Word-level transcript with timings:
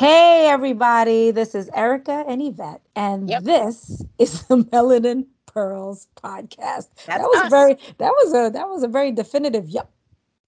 Hey, 0.00 0.46
everybody. 0.48 1.30
This 1.30 1.54
is 1.54 1.68
Ericka 1.76 2.24
and 2.26 2.40
Yvette, 2.40 2.80
and 2.96 3.28
Yep. 3.28 3.42
this 3.42 4.02
is 4.18 4.42
the 4.44 4.56
Melanin 4.56 5.26
Pearls 5.44 6.08
podcast. 6.16 6.88
That's 7.04 7.06
that 7.06 7.20
was 7.20 7.42
us. 7.42 7.50
very 7.50 7.74
that 7.98 8.08
was 8.10 8.32
a 8.32 8.48
that 8.50 8.66
was 8.66 8.82
a 8.82 8.88
very 8.88 9.12
definitive 9.12 9.68
yep. 9.68 9.90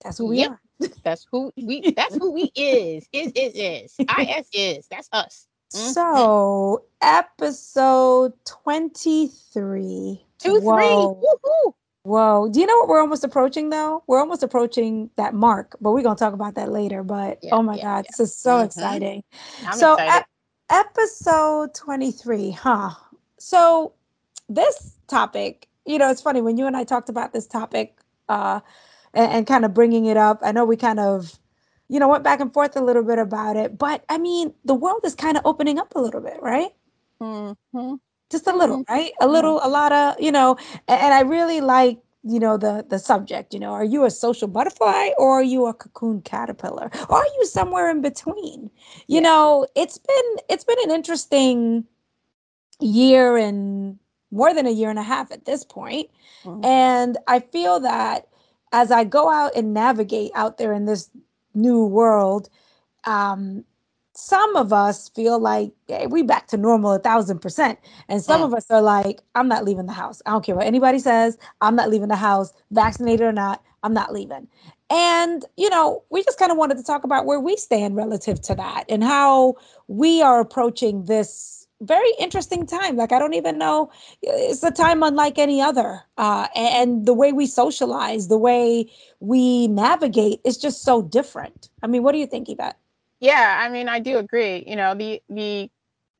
That's 0.02 0.16
who 0.16 0.28
we 0.28 0.38
Yep. 0.38 0.52
are. 0.52 0.60
That's 1.04 1.26
who 1.30 1.52
we. 1.58 1.90
That's 1.96 2.14
who 2.16 2.30
we 2.32 2.50
is. 2.56 3.06
Is 3.12 3.30
is 3.36 3.52
is. 3.54 3.94
Is 3.98 4.48
is. 4.54 4.86
That's 4.90 5.10
us. 5.12 5.46
Mhm. 5.74 5.92
So, 5.92 6.84
episode 7.02 8.32
23. 8.46 10.24
Two 10.38 10.60
Whoa. 10.60 10.74
three. 10.78 11.28
Woohoo! 11.28 11.74
Whoa. 12.04 12.48
Do 12.48 12.58
you 12.60 12.66
know 12.66 12.76
what 12.78 12.88
we're 12.88 13.00
almost 13.00 13.22
approaching 13.22 13.70
though? 13.70 14.02
We're 14.06 14.18
almost 14.18 14.42
approaching 14.42 15.10
that 15.16 15.34
mark, 15.34 15.76
but 15.80 15.92
we're 15.92 16.02
going 16.02 16.16
to 16.16 16.18
talk 16.18 16.34
about 16.34 16.56
that 16.56 16.70
later. 16.70 17.02
But 17.04 17.38
Yeah, 17.42 17.54
oh 17.54 17.62
my 17.62 17.76
yeah, 17.76 17.82
God, 17.82 18.04
yeah. 18.06 18.10
this 18.10 18.20
is 18.20 18.36
so 18.36 18.56
Mhm. 18.56 18.64
exciting. 18.66 19.24
I'm 19.66 19.78
so, 19.78 19.92
excited. 19.94 20.12
ep- 20.18 20.26
episode 20.70 21.74
23, 21.74 22.50
huh? 22.50 22.90
So, 23.38 23.92
this 24.48 24.96
topic, 25.06 25.68
you 25.86 25.98
know, 25.98 26.10
it's 26.10 26.20
funny 26.20 26.42
when 26.42 26.56
you 26.56 26.66
and 26.66 26.76
I 26.76 26.84
talked 26.84 27.08
about 27.08 27.32
this 27.32 27.46
topic 27.46 27.98
uh, 28.28 28.60
and, 29.14 29.30
and 29.32 29.46
kind 29.46 29.64
of 29.64 29.72
bringing 29.74 30.06
it 30.06 30.16
up. 30.16 30.40
I 30.42 30.52
know 30.52 30.64
we 30.64 30.76
kind 30.76 30.98
of, 31.00 31.38
you 31.88 32.00
know, 32.00 32.08
went 32.08 32.24
back 32.24 32.40
and 32.40 32.52
forth 32.52 32.76
a 32.76 32.80
little 32.82 33.02
bit 33.04 33.18
about 33.18 33.56
it, 33.56 33.78
but 33.78 34.04
I 34.08 34.18
mean, 34.18 34.54
the 34.64 34.74
world 34.74 35.02
is 35.04 35.14
kind 35.14 35.36
of 35.36 35.44
opening 35.46 35.78
up 35.78 35.94
a 35.94 36.00
little 36.00 36.20
bit, 36.20 36.40
right? 36.42 36.70
Mhm. 37.20 38.00
Just 38.32 38.46
a 38.48 38.56
little 38.56 38.84
right? 38.88 39.12
A 39.20 39.28
little 39.28 39.60
a 39.62 39.68
lot 39.68 39.92
of 39.92 40.20
you 40.20 40.32
know 40.32 40.56
and, 40.88 41.14
i 41.14 41.20
really 41.20 41.60
like 41.60 41.98
you 42.24 42.40
know 42.40 42.56
the 42.56 42.84
the 42.88 42.98
subject 42.98 43.54
you 43.54 43.60
know 43.60 43.72
are 43.72 43.84
you 43.84 44.04
a 44.04 44.10
social 44.10 44.48
butterfly 44.48 45.10
or 45.18 45.38
are 45.40 45.42
you 45.54 45.66
a 45.66 45.74
cocoon 45.74 46.20
caterpillar? 46.22 46.90
Or 47.08 47.16
are 47.18 47.26
you 47.38 47.46
somewhere 47.46 47.90
in 47.90 48.00
between? 48.02 48.70
You 49.08 49.20
Yeah. 49.20 49.28
know 49.28 49.66
it's 49.76 49.98
been 49.98 50.28
it's 50.48 50.64
been 50.64 50.78
an 50.84 50.90
interesting 50.92 51.84
year 52.80 53.36
and 53.36 53.98
more 54.30 54.54
than 54.54 54.66
a 54.66 54.70
year 54.70 54.90
and 54.90 54.98
a 54.98 55.02
half 55.04 55.30
at 55.32 55.44
this 55.44 55.64
point. 55.64 56.10
Mhm. 56.44 56.64
and 56.64 57.18
i 57.28 57.38
feel 57.40 57.80
that 57.80 58.28
as 58.72 58.90
i 58.90 59.04
go 59.04 59.30
out 59.30 59.52
and 59.56 59.74
navigate 59.74 60.30
out 60.34 60.58
there 60.58 60.72
in 60.72 60.86
this 60.86 61.10
new 61.54 61.84
world 61.86 62.48
um 63.04 63.64
some 64.14 64.56
of 64.56 64.72
us 64.72 65.08
feel 65.10 65.38
like 65.38 65.72
hey, 65.88 66.06
we 66.06 66.22
back 66.22 66.46
to 66.48 66.56
normal 66.56 66.92
a 66.92 66.98
thousand 66.98 67.40
percent 67.40 67.78
and 68.08 68.22
some 68.22 68.42
Mm. 68.42 68.46
of 68.46 68.54
us 68.54 68.66
are 68.70 68.82
like 68.82 69.22
i'm 69.34 69.48
not 69.48 69.64
leaving 69.64 69.86
the 69.86 69.92
house. 69.92 70.20
I 70.26 70.30
don't 70.32 70.44
care 70.44 70.56
what 70.56 70.66
anybody 70.66 70.98
says. 70.98 71.38
I'm 71.60 71.76
not 71.76 71.90
leaving 71.90 72.08
the 72.08 72.16
house 72.16 72.52
vaccinated 72.70 73.26
or 73.26 73.32
not 73.32 73.62
i'm 73.82 73.94
not 73.94 74.12
leaving. 74.12 74.48
And 74.90 75.44
you 75.56 75.70
know 75.70 76.02
we 76.10 76.22
just 76.24 76.38
kind 76.38 76.52
of 76.52 76.58
wanted 76.58 76.76
to 76.78 76.84
talk 76.84 77.04
about 77.04 77.26
where 77.26 77.40
we 77.40 77.56
stand 77.56 77.96
relative 77.96 78.40
to 78.42 78.54
that 78.56 78.84
and 78.88 79.02
how 79.04 79.54
we 79.88 80.22
are 80.22 80.40
approaching 80.40 81.04
this 81.06 81.66
very 81.82 82.12
interesting 82.20 82.66
time. 82.66 82.96
Like 82.96 83.12
i 83.12 83.18
don't 83.18 83.34
even 83.34 83.58
know 83.58 83.90
it's 84.22 84.62
a 84.62 84.70
time 84.70 85.02
unlike 85.02 85.38
any 85.38 85.60
other 85.62 86.00
uh, 86.18 86.48
and 86.54 87.06
the 87.06 87.14
way 87.14 87.32
we 87.32 87.46
socialize 87.46 88.28
the 88.28 88.38
way 88.38 88.90
we 89.20 89.68
navigate 89.68 90.40
is 90.44 90.58
just 90.58 90.82
so 90.82 91.02
different. 91.02 91.70
I 91.82 91.86
mean 91.86 92.02
what 92.02 92.12
do 92.12 92.18
you 92.18 92.26
think 92.26 92.48
yvette 92.50 92.76
Yeah, 93.22 93.60
I 93.64 93.68
mean, 93.70 93.88
I 93.88 94.00
do 94.00 94.18
agree. 94.18 94.64
You 94.66 94.76
know, 94.76 94.94
the 94.96 95.22
the 95.28 95.70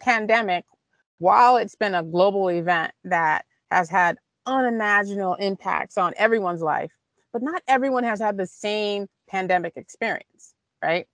pandemic, 0.01 0.65
while 1.19 1.57
it's 1.57 1.75
been 1.75 1.97
a 1.97 2.03
global 2.05 2.49
event 2.49 2.93
that 3.05 3.45
has 3.73 3.91
had 3.91 4.19
unimaginable 4.47 5.35
impacts 5.35 5.99
on 5.99 6.15
everyone's 6.17 6.63
life, 6.63 6.93
but 7.33 7.43
not 7.43 7.63
everyone 7.67 8.05
has 8.05 8.21
had 8.21 8.37
the 8.37 8.47
same 8.47 9.09
pandemic 9.29 9.73
experience, 9.77 10.55
right? 10.83 11.09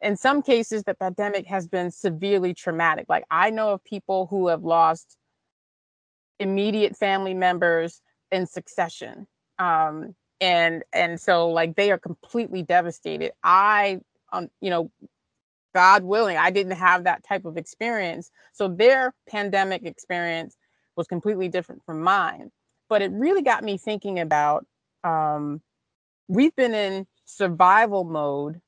In 0.00 0.16
some 0.16 0.42
cases, 0.42 0.84
the 0.84 0.94
pandemic 0.94 1.46
has 1.48 1.66
been 1.68 1.90
severely 1.90 2.54
traumatic. 2.54 3.06
Like 3.08 3.24
I 3.30 3.50
know 3.50 3.70
of 3.72 3.84
people 3.84 4.28
who 4.28 4.46
have 4.48 4.62
lost 4.64 5.16
immediate 6.38 6.96
family 6.96 7.34
members 7.34 8.00
in 8.30 8.46
succession. 8.46 9.26
Um, 9.58 10.14
and 10.40 10.82
and 10.92 11.20
so 11.20 11.48
like 11.50 11.76
they 11.76 11.92
are 11.92 11.98
completely 11.98 12.62
devastated. 12.62 13.32
I 13.44 14.00
um, 14.32 14.48
you 14.60 14.70
know, 14.70 14.90
God 15.74 16.04
willing, 16.04 16.36
I 16.36 16.50
didn't 16.50 16.72
have 16.76 17.04
that 17.04 17.24
type 17.24 17.44
of 17.44 17.56
experience. 17.56 18.30
So 18.52 18.68
their 18.68 19.14
pandemic 19.28 19.84
experience 19.84 20.56
was 20.96 21.06
completely 21.06 21.48
different 21.48 21.84
from 21.84 22.02
mine. 22.02 22.50
But 22.88 23.02
it 23.02 23.10
really 23.12 23.42
got 23.42 23.64
me 23.64 23.78
thinking 23.78 24.20
about 24.20 24.66
um, 25.04 25.62
we've 26.28 26.54
been 26.54 26.74
in 26.74 27.06
survival 27.24 28.04
mode 28.04 28.60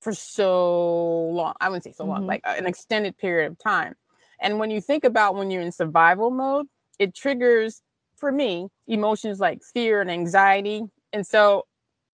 for 0.00 0.12
so 0.12 1.28
long. 1.30 1.54
I 1.60 1.68
wouldn't 1.68 1.84
say 1.84 1.92
so 1.92 2.04
long, 2.04 2.22
Mhm. 2.22 2.28
like 2.28 2.42
uh, 2.46 2.54
an 2.58 2.66
extended 2.66 3.16
period 3.16 3.50
of 3.50 3.58
time. 3.58 3.94
And 4.38 4.58
when 4.58 4.70
you 4.70 4.80
think 4.80 5.04
about 5.04 5.34
when 5.34 5.50
you're 5.50 5.62
in 5.62 5.72
survival 5.72 6.30
mode, 6.30 6.68
it 6.98 7.14
triggers 7.14 7.82
for 8.16 8.30
me 8.30 8.68
emotions 8.86 9.40
like 9.40 9.62
fear 9.62 10.00
and 10.00 10.10
anxiety. 10.10 10.84
And 11.12 11.26
so 11.26 11.66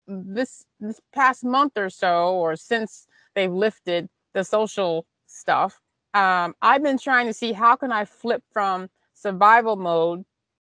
this 0.08 0.66
this 0.80 1.00
past 1.14 1.44
month 1.44 1.74
or 1.78 1.90
so, 1.90 2.36
or 2.36 2.56
since 2.56 3.07
they've 3.38 3.54
lifted 3.54 4.10
the 4.34 4.44
social 4.44 5.06
stuff, 5.28 5.80
um, 6.14 6.56
I've 6.62 6.84
been 6.84 6.98
trying 6.98 7.28
to 7.28 7.34
see 7.34 7.54
how 7.54 7.76
can 7.76 7.92
I 7.92 8.04
flip 8.06 8.44
from 8.52 8.90
survival 9.14 9.76
mode 9.76 10.26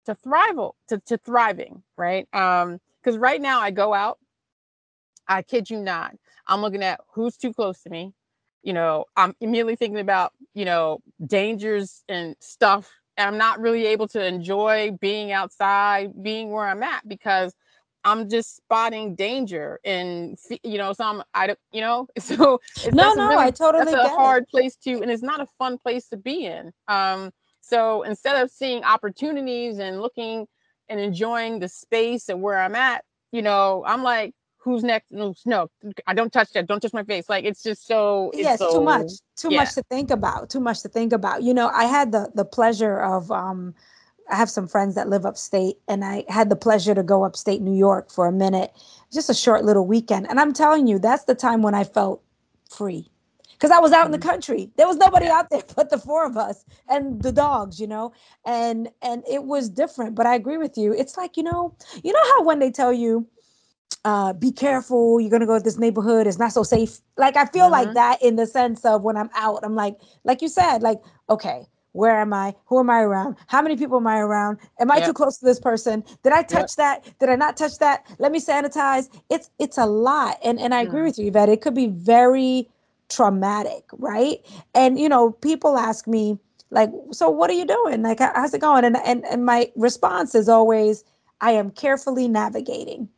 to 0.06 0.14
thrival 0.14 0.72
to, 0.88 0.98
to 1.06 1.18
thriving, 1.18 1.82
right? 1.96 2.26
Um, 2.32 2.78
because 3.02 3.18
right 3.18 3.40
now 3.40 3.60
I 3.60 3.70
go 3.70 3.92
out, 3.92 4.18
I 5.28 5.42
kid 5.42 5.68
you 5.68 5.78
not, 5.78 6.14
I'm 6.48 6.62
looking 6.62 6.82
at 6.82 7.00
who's 7.12 7.36
too 7.36 7.52
close 7.52 7.82
to 7.82 7.90
me. 7.90 8.14
You 8.62 8.72
know, 8.72 9.04
I'm 9.14 9.34
immediately 9.40 9.76
thinking 9.76 10.00
about, 10.00 10.32
you 10.54 10.64
know, 10.64 11.00
dangers 11.26 12.02
and 12.08 12.34
stuff. 12.40 12.90
And 13.18 13.28
I'm 13.28 13.38
not 13.38 13.60
really 13.60 13.86
able 13.86 14.08
to 14.08 14.24
enjoy 14.24 14.92
being 15.00 15.32
outside, 15.32 16.22
being 16.22 16.50
where 16.50 16.66
I'm 16.66 16.82
at 16.82 17.06
because 17.06 17.54
I'm 18.04 18.28
just 18.28 18.56
spotting 18.56 19.14
danger 19.14 19.80
and 19.84 20.38
you 20.62 20.78
know, 20.78 20.92
so 20.92 21.04
I'm 21.04 21.22
I 21.32 21.48
don't 21.48 21.58
you 21.72 21.80
know, 21.80 22.08
so 22.18 22.60
it's 22.76 22.94
no 22.94 23.14
no 23.14 23.28
really 23.28 23.44
i 23.44 23.50
totally 23.50 23.84
that's 23.84 23.94
a 23.94 23.96
get 23.96 24.06
it 24.06 24.16
hard 24.16 24.46
place 24.48 24.76
to 24.84 25.00
and 25.02 25.10
it's 25.10 25.22
not 25.22 25.40
a 25.40 25.46
fun 25.58 25.78
place 25.78 26.08
to 26.08 26.16
be 26.16 26.46
in. 26.46 26.72
Um 26.88 27.30
so 27.60 28.02
instead 28.02 28.42
of 28.42 28.50
seeing 28.50 28.84
opportunities 28.84 29.78
and 29.78 30.00
looking 30.00 30.46
and 30.88 31.00
enjoying 31.00 31.60
the 31.60 31.68
space 31.68 32.28
and 32.28 32.42
where 32.42 32.60
I'm 32.60 32.74
at, 32.74 33.04
you 33.32 33.40
know, 33.40 33.82
I'm 33.86 34.02
like, 34.02 34.34
who's 34.58 34.82
next? 34.82 35.12
No, 35.12 35.34
no, 35.46 35.68
I 36.06 36.14
don't 36.14 36.32
touch 36.32 36.52
that. 36.52 36.66
Don't 36.66 36.80
touch 36.80 36.92
my 36.92 37.04
face. 37.04 37.28
Like 37.28 37.44
it's 37.44 37.62
just 37.62 37.86
so 37.86 38.30
it's 38.34 38.42
yes 38.42 38.58
so 38.58 38.72
too 38.72 38.84
much 38.84 39.10
too 39.36 39.48
yeah. 39.50 39.60
much 39.60 39.74
to 39.74 39.82
think 39.90 40.10
about 40.10 40.50
too 40.50 40.60
much 40.60 40.82
to 40.82 40.88
think 40.88 41.12
about 41.12 41.42
you 41.42 41.52
know 41.52 41.68
i 41.68 41.84
had 41.84 42.12
the 42.12 42.30
the 42.34 42.44
pleasure 42.44 43.00
of 43.00 43.30
um 43.30 43.74
i 44.30 44.36
have 44.36 44.50
some 44.50 44.66
friends 44.68 44.94
that 44.94 45.08
live 45.08 45.24
upstate 45.26 45.76
and 45.88 46.04
i 46.04 46.24
had 46.28 46.48
the 46.50 46.56
pleasure 46.56 46.94
to 46.94 47.02
go 47.02 47.24
upstate 47.24 47.60
new 47.62 47.74
york 47.76 48.10
for 48.10 48.26
a 48.26 48.32
minute 48.32 48.72
just 49.12 49.30
a 49.30 49.34
short 49.34 49.64
little 49.64 49.86
weekend. 49.86 50.28
And 50.28 50.40
i'm 50.40 50.52
telling 50.52 50.86
you 50.86 50.98
that's 50.98 51.24
the 51.24 51.34
time 51.34 51.62
when 51.62 51.74
i 51.74 51.84
felt 51.84 52.22
free 52.70 53.08
because 53.52 53.70
i 53.70 53.78
was 53.78 53.92
out 53.92 54.06
in 54.06 54.12
the 54.12 54.18
Mhm. 54.18 54.22
country. 54.22 54.70
There 54.76 54.86
was 54.88 54.96
nobody 54.96 55.26
out 55.28 55.50
there 55.50 55.62
but 55.76 55.90
the 55.90 55.98
four 55.98 56.26
of 56.26 56.36
us 56.36 56.64
and 56.88 57.22
the 57.22 57.32
dogs 57.32 57.78
you 57.80 57.86
know? 57.86 58.12
And 58.44 58.88
and 59.02 59.22
it 59.30 59.44
was 59.44 59.68
different 59.68 60.14
but 60.14 60.26
i 60.26 60.34
agree 60.34 60.56
with 60.58 60.76
you. 60.76 60.92
It's 60.92 61.16
like 61.16 61.36
you 61.36 61.42
know 61.44 61.74
you 62.02 62.12
know 62.12 62.24
how 62.24 62.42
when 62.44 62.58
they 62.58 62.70
tell 62.70 62.92
you 62.92 63.26
uh 64.04 64.32
be 64.32 64.50
careful 64.52 65.20
you're 65.20 65.30
gonna 65.30 65.46
go 65.46 65.56
to 65.58 65.64
this 65.64 65.78
neighborhood 65.78 66.26
it's 66.26 66.38
not 66.38 66.52
so 66.52 66.62
safe? 66.64 67.00
Like 67.16 67.36
i 67.36 67.46
feel 67.46 67.70
like 67.70 67.90
Mhm. 67.90 67.94
that 67.94 68.22
in 68.22 68.36
the 68.36 68.46
sense 68.46 68.84
of 68.84 69.02
when 69.02 69.16
i'm 69.16 69.30
out 69.34 69.60
i'm 69.64 69.74
like 69.76 69.96
like 70.24 70.42
you 70.42 70.48
said 70.48 70.82
like 70.82 71.00
okay 71.30 71.66
where 71.94 72.20
am 72.20 72.32
i 72.34 72.54
who 72.66 72.80
am 72.80 72.90
i 72.90 73.00
around 73.02 73.36
how 73.48 73.62
many 73.62 73.76
people 73.76 73.98
am 73.98 74.06
i 74.08 74.18
around 74.20 74.58
am 74.80 74.90
i 74.92 75.00
too 75.00 75.14
close 75.14 75.38
to 75.38 75.46
this 75.46 75.60
person 75.60 76.04
did 76.22 76.32
i 76.32 76.42
touch 76.42 76.76
that 76.76 77.04
did 77.20 77.30
i 77.30 77.36
not 77.36 77.56
touch 77.56 77.78
that 77.78 78.06
let 78.18 78.32
me 78.32 78.40
sanitize 78.40 79.08
it's 79.30 79.50
it's 79.58 79.78
a 79.78 79.86
lot 79.86 80.38
and 80.44 80.60
and 80.60 80.74
i 80.74 80.82
agree 80.82 81.02
Mhm. 81.02 81.04
with 81.04 81.18
you 81.18 81.30
that 81.30 81.48
it 81.48 81.62
could 81.62 81.74
be 81.74 81.88
very 81.88 82.70
traumatic 83.10 83.84
right 83.94 84.38
and 84.74 84.98
you 85.00 85.08
know 85.08 85.32
people 85.32 85.78
ask 85.78 86.06
me 86.08 86.38
like 86.70 86.90
so 87.12 87.30
what 87.30 87.50
are 87.50 87.54
you 87.54 87.66
doing 87.66 88.02
like 88.02 88.20
how's 88.20 88.54
it 88.54 88.60
going 88.60 88.84
and 88.84 88.96
and, 89.04 89.24
and 89.26 89.44
my 89.46 89.70
response 89.76 90.34
is 90.34 90.48
always 90.48 91.04
i 91.40 91.52
am 91.52 91.70
carefully 91.70 92.28
navigating 92.28 93.08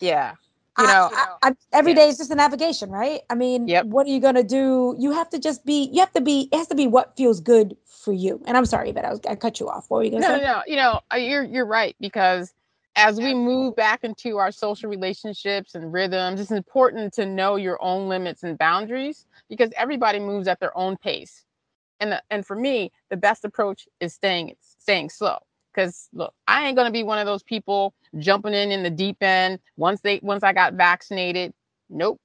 Yeah. 0.00 0.34
You 0.76 0.86
I- 0.86 0.88
know, 0.88 1.10
I, 1.12 1.26
I, 1.50 1.52
every 1.72 1.92
yeah. 1.92 1.94
day 1.94 2.08
is 2.08 2.18
just 2.18 2.30
a 2.30 2.34
navigation, 2.36 2.90
right? 2.90 3.22
I 3.30 3.34
mean, 3.34 3.72
Yep. 3.72 3.86
what 3.90 4.06
are 4.06 4.10
you 4.10 4.20
gonna 4.20 4.42
do? 4.42 4.96
You 4.98 5.12
have 5.12 5.30
to 5.30 5.38
just 5.38 5.64
be. 5.64 5.90
You 5.92 6.00
have 6.00 6.12
to 6.14 6.20
be. 6.20 6.48
It 6.52 6.56
has 6.56 6.68
to 6.68 6.74
be 6.74 6.86
what 6.86 7.16
feels 7.16 7.40
good 7.40 7.76
for 8.04 8.12
you. 8.12 8.42
And 8.46 8.56
I'm 8.56 8.66
sorry, 8.66 8.92
but 8.92 9.04
I 9.04 9.10
was 9.10 9.20
I 9.28 9.34
cut 9.34 9.60
you 9.60 9.68
off. 9.68 9.86
What 9.88 9.98
were 9.98 10.04
you 10.04 10.10
gonna 10.10 10.28
no, 10.28 10.36
say? 10.36 10.42
no, 10.42 10.52
no. 10.52 10.62
You 10.66 10.76
know, 10.76 11.00
you're 11.16 11.44
you're 11.44 11.66
right 11.66 11.96
because 12.00 12.52
as 12.96 13.18
we 13.18 13.34
move 13.34 13.74
back 13.74 14.04
into 14.04 14.38
our 14.38 14.52
social 14.52 14.88
relationships 14.88 15.74
and 15.74 15.92
rhythms, 15.92 16.40
it's 16.40 16.52
important 16.52 17.12
to 17.14 17.26
know 17.26 17.56
your 17.56 17.82
own 17.82 18.08
limits 18.08 18.44
and 18.44 18.56
boundaries 18.56 19.26
because 19.48 19.70
everybody 19.76 20.20
moves 20.20 20.46
at 20.46 20.60
their 20.60 20.76
own 20.78 20.96
pace. 20.96 21.44
And 21.98 22.12
the, 22.12 22.22
and 22.30 22.46
for 22.46 22.54
me, 22.54 22.92
the 23.10 23.16
best 23.16 23.44
approach 23.44 23.88
is 24.00 24.14
staying 24.14 24.54
staying 24.78 25.10
slow. 25.10 25.38
Because 25.72 26.08
look, 26.12 26.32
I 26.46 26.66
ain't 26.66 26.76
gonna 26.76 26.92
be 26.92 27.02
one 27.02 27.18
of 27.18 27.26
those 27.26 27.42
people 27.42 27.94
jumping 28.18 28.54
in 28.54 28.70
in 28.70 28.82
the 28.82 28.90
deep 28.90 29.22
end 29.22 29.58
once 29.76 30.00
they 30.00 30.20
once 30.22 30.44
I 30.44 30.52
got 30.52 30.74
vaccinated. 30.74 31.52
Nope. 31.90 32.20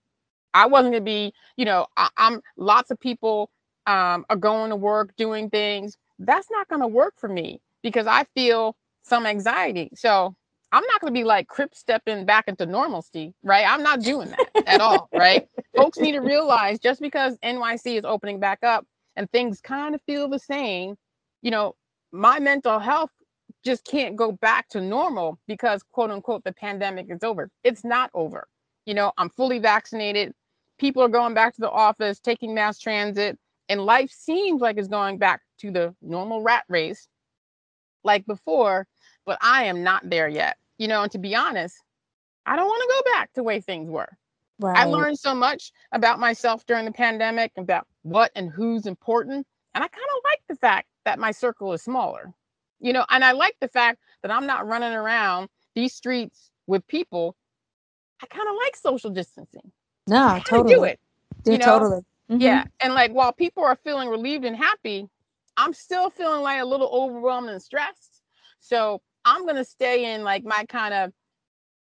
I 0.53 0.67
wasn't 0.67 0.93
gonna 0.93 1.03
be, 1.03 1.33
you 1.57 1.65
know, 1.65 1.87
I, 1.97 2.09
am 2.17 2.41
lots 2.57 2.91
of 2.91 2.99
people 2.99 3.49
um, 3.87 4.25
are 4.29 4.35
going 4.35 4.69
to 4.69 4.75
work, 4.75 5.15
doing 5.17 5.49
things. 5.49 5.97
That's 6.19 6.49
not 6.51 6.67
gonna 6.67 6.87
work 6.87 7.13
for 7.17 7.29
me 7.29 7.61
because 7.81 8.05
I 8.05 8.25
feel 8.35 8.75
some 9.03 9.25
anxiety. 9.25 9.89
So 9.95 10.35
I'm 10.71 10.83
not 10.85 11.01
gonna 11.01 11.13
be 11.13 11.23
like 11.23 11.47
crip 11.47 11.73
stepping 11.73 12.25
back 12.25 12.47
into 12.47 12.65
normalcy, 12.65 13.33
right? 13.43 13.65
I'm 13.67 13.83
not 13.83 14.01
doing 14.01 14.29
that 14.29 14.67
at 14.67 14.81
all, 14.81 15.09
right? 15.13 15.47
Folks 15.75 15.97
need 15.97 16.11
to 16.11 16.19
realize 16.19 16.79
just 16.79 17.01
because 17.01 17.37
NYC 17.37 17.97
is 17.97 18.05
opening 18.05 18.39
back 18.39 18.63
up 18.63 18.85
and 19.15 19.31
things 19.31 19.61
kind 19.61 19.95
of 19.95 20.01
feel 20.03 20.27
the 20.27 20.39
same, 20.39 20.95
you 21.41 21.51
know, 21.51 21.75
my 22.11 22.39
mental 22.39 22.79
health 22.79 23.11
just 23.63 23.85
can't 23.85 24.15
go 24.15 24.31
back 24.31 24.67
to 24.69 24.81
normal 24.81 25.39
because 25.47 25.83
quote 25.83 26.11
unquote 26.11 26.43
the 26.43 26.53
pandemic 26.53 27.07
is 27.09 27.23
over. 27.23 27.49
It's 27.63 27.83
not 27.83 28.09
over. 28.13 28.47
You 28.85 28.93
know, 28.93 29.11
I'm 29.17 29.29
fully 29.29 29.59
vaccinated. 29.59 30.33
People 30.77 31.03
are 31.03 31.09
going 31.09 31.33
back 31.33 31.53
to 31.55 31.61
the 31.61 31.69
office, 31.69 32.19
taking 32.19 32.53
mass 32.53 32.79
transit, 32.79 33.37
and 33.69 33.85
life 33.85 34.11
seems 34.11 34.61
like 34.61 34.77
it's 34.77 34.87
going 34.87 35.17
back 35.17 35.41
to 35.59 35.71
the 35.71 35.95
normal 36.01 36.41
rat 36.41 36.65
race 36.67 37.07
like 38.03 38.25
before, 38.25 38.87
but 39.25 39.37
I 39.41 39.65
am 39.65 39.83
not 39.83 40.09
there 40.09 40.27
yet. 40.27 40.57
You 40.77 40.87
know, 40.87 41.03
and 41.03 41.11
to 41.11 41.17
be 41.17 41.35
honest, 41.35 41.75
I 42.45 42.55
don't 42.55 42.65
want 42.65 42.81
to 42.81 42.95
go 42.95 43.11
back 43.13 43.27
to 43.33 43.35
the 43.41 43.43
way 43.43 43.61
things 43.61 43.89
were. 43.89 44.09
Right. 44.59 44.77
I 44.77 44.85
learned 44.85 45.19
so 45.19 45.33
much 45.33 45.71
about 45.91 46.19
myself 46.19 46.65
during 46.65 46.85
the 46.85 46.91
pandemic, 46.91 47.51
about 47.57 47.87
what 48.01 48.31
and 48.35 48.49
who's 48.49 48.85
important. 48.85 49.45
And 49.73 49.83
I 49.83 49.87
kind 49.87 50.07
of 50.17 50.23
like 50.25 50.41
the 50.49 50.55
fact 50.55 50.87
that 51.05 51.19
my 51.19 51.31
circle 51.31 51.71
is 51.73 51.81
smaller 51.81 52.33
you 52.79 52.93
know 52.93 53.05
and 53.09 53.23
i 53.23 53.31
like 53.31 53.55
the 53.59 53.67
fact 53.67 53.99
that 54.21 54.31
i'm 54.31 54.45
not 54.45 54.67
running 54.67 54.93
around 54.93 55.49
these 55.75 55.93
streets 55.93 56.51
with 56.67 56.85
people 56.87 57.35
i 58.21 58.25
kind 58.27 58.47
of 58.47 58.55
like 58.63 58.75
social 58.75 59.09
distancing 59.09 59.71
no 60.07 60.27
I 60.27 60.39
totally 60.39 60.75
do 60.75 60.83
it 60.83 60.99
yeah, 61.45 61.53
you 61.53 61.57
know? 61.59 61.65
totally 61.65 62.01
mm-hmm. 62.29 62.41
yeah 62.41 62.65
and 62.79 62.93
like 62.93 63.11
while 63.11 63.33
people 63.33 63.63
are 63.63 63.77
feeling 63.83 64.09
relieved 64.09 64.45
and 64.45 64.55
happy 64.55 65.07
i'm 65.57 65.73
still 65.73 66.09
feeling 66.09 66.41
like 66.41 66.61
a 66.61 66.65
little 66.65 66.89
overwhelmed 66.91 67.49
and 67.49 67.61
stressed 67.61 68.21
so 68.59 69.01
i'm 69.25 69.43
going 69.43 69.55
to 69.55 69.65
stay 69.65 70.13
in 70.13 70.23
like 70.23 70.43
my 70.43 70.65
kind 70.69 70.93
of 70.93 71.11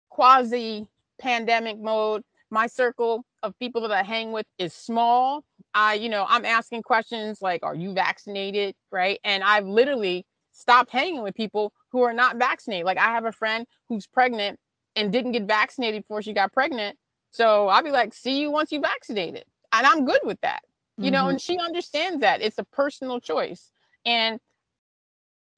quasi 0.08 0.86
pandemic 1.20 1.78
mode 1.78 2.22
my 2.50 2.66
circle 2.66 3.24
of 3.42 3.58
people 3.58 3.80
that 3.80 3.92
i 3.92 4.02
hang 4.02 4.32
with 4.32 4.46
is 4.58 4.72
small 4.74 5.44
I, 5.74 5.94
you 5.94 6.08
know, 6.08 6.26
I'm 6.28 6.44
asking 6.44 6.82
questions 6.82 7.40
like, 7.40 7.62
are 7.62 7.74
you 7.74 7.92
vaccinated? 7.92 8.74
Right. 8.90 9.20
And 9.24 9.42
I've 9.42 9.66
literally 9.66 10.26
stopped 10.52 10.90
hanging 10.90 11.22
with 11.22 11.34
people 11.34 11.72
who 11.90 12.02
are 12.02 12.12
not 12.12 12.36
vaccinated. 12.36 12.86
Like 12.86 12.98
I 12.98 13.12
have 13.12 13.24
a 13.24 13.32
friend 13.32 13.66
who's 13.88 14.06
pregnant 14.06 14.58
and 14.96 15.12
didn't 15.12 15.32
get 15.32 15.44
vaccinated 15.44 16.02
before 16.02 16.22
she 16.22 16.32
got 16.32 16.52
pregnant. 16.52 16.98
So 17.30 17.68
I'll 17.68 17.82
be 17.82 17.90
like, 17.90 18.12
see 18.12 18.40
you 18.40 18.50
once 18.50 18.72
you 18.72 18.80
vaccinated. 18.80 19.44
And 19.72 19.86
I'm 19.86 20.04
good 20.04 20.20
with 20.24 20.40
that. 20.42 20.62
You 20.96 21.04
mm-hmm. 21.04 21.12
know, 21.12 21.28
and 21.28 21.40
she 21.40 21.58
understands 21.58 22.20
that 22.20 22.42
it's 22.42 22.58
a 22.58 22.64
personal 22.64 23.20
choice. 23.20 23.70
And 24.04 24.40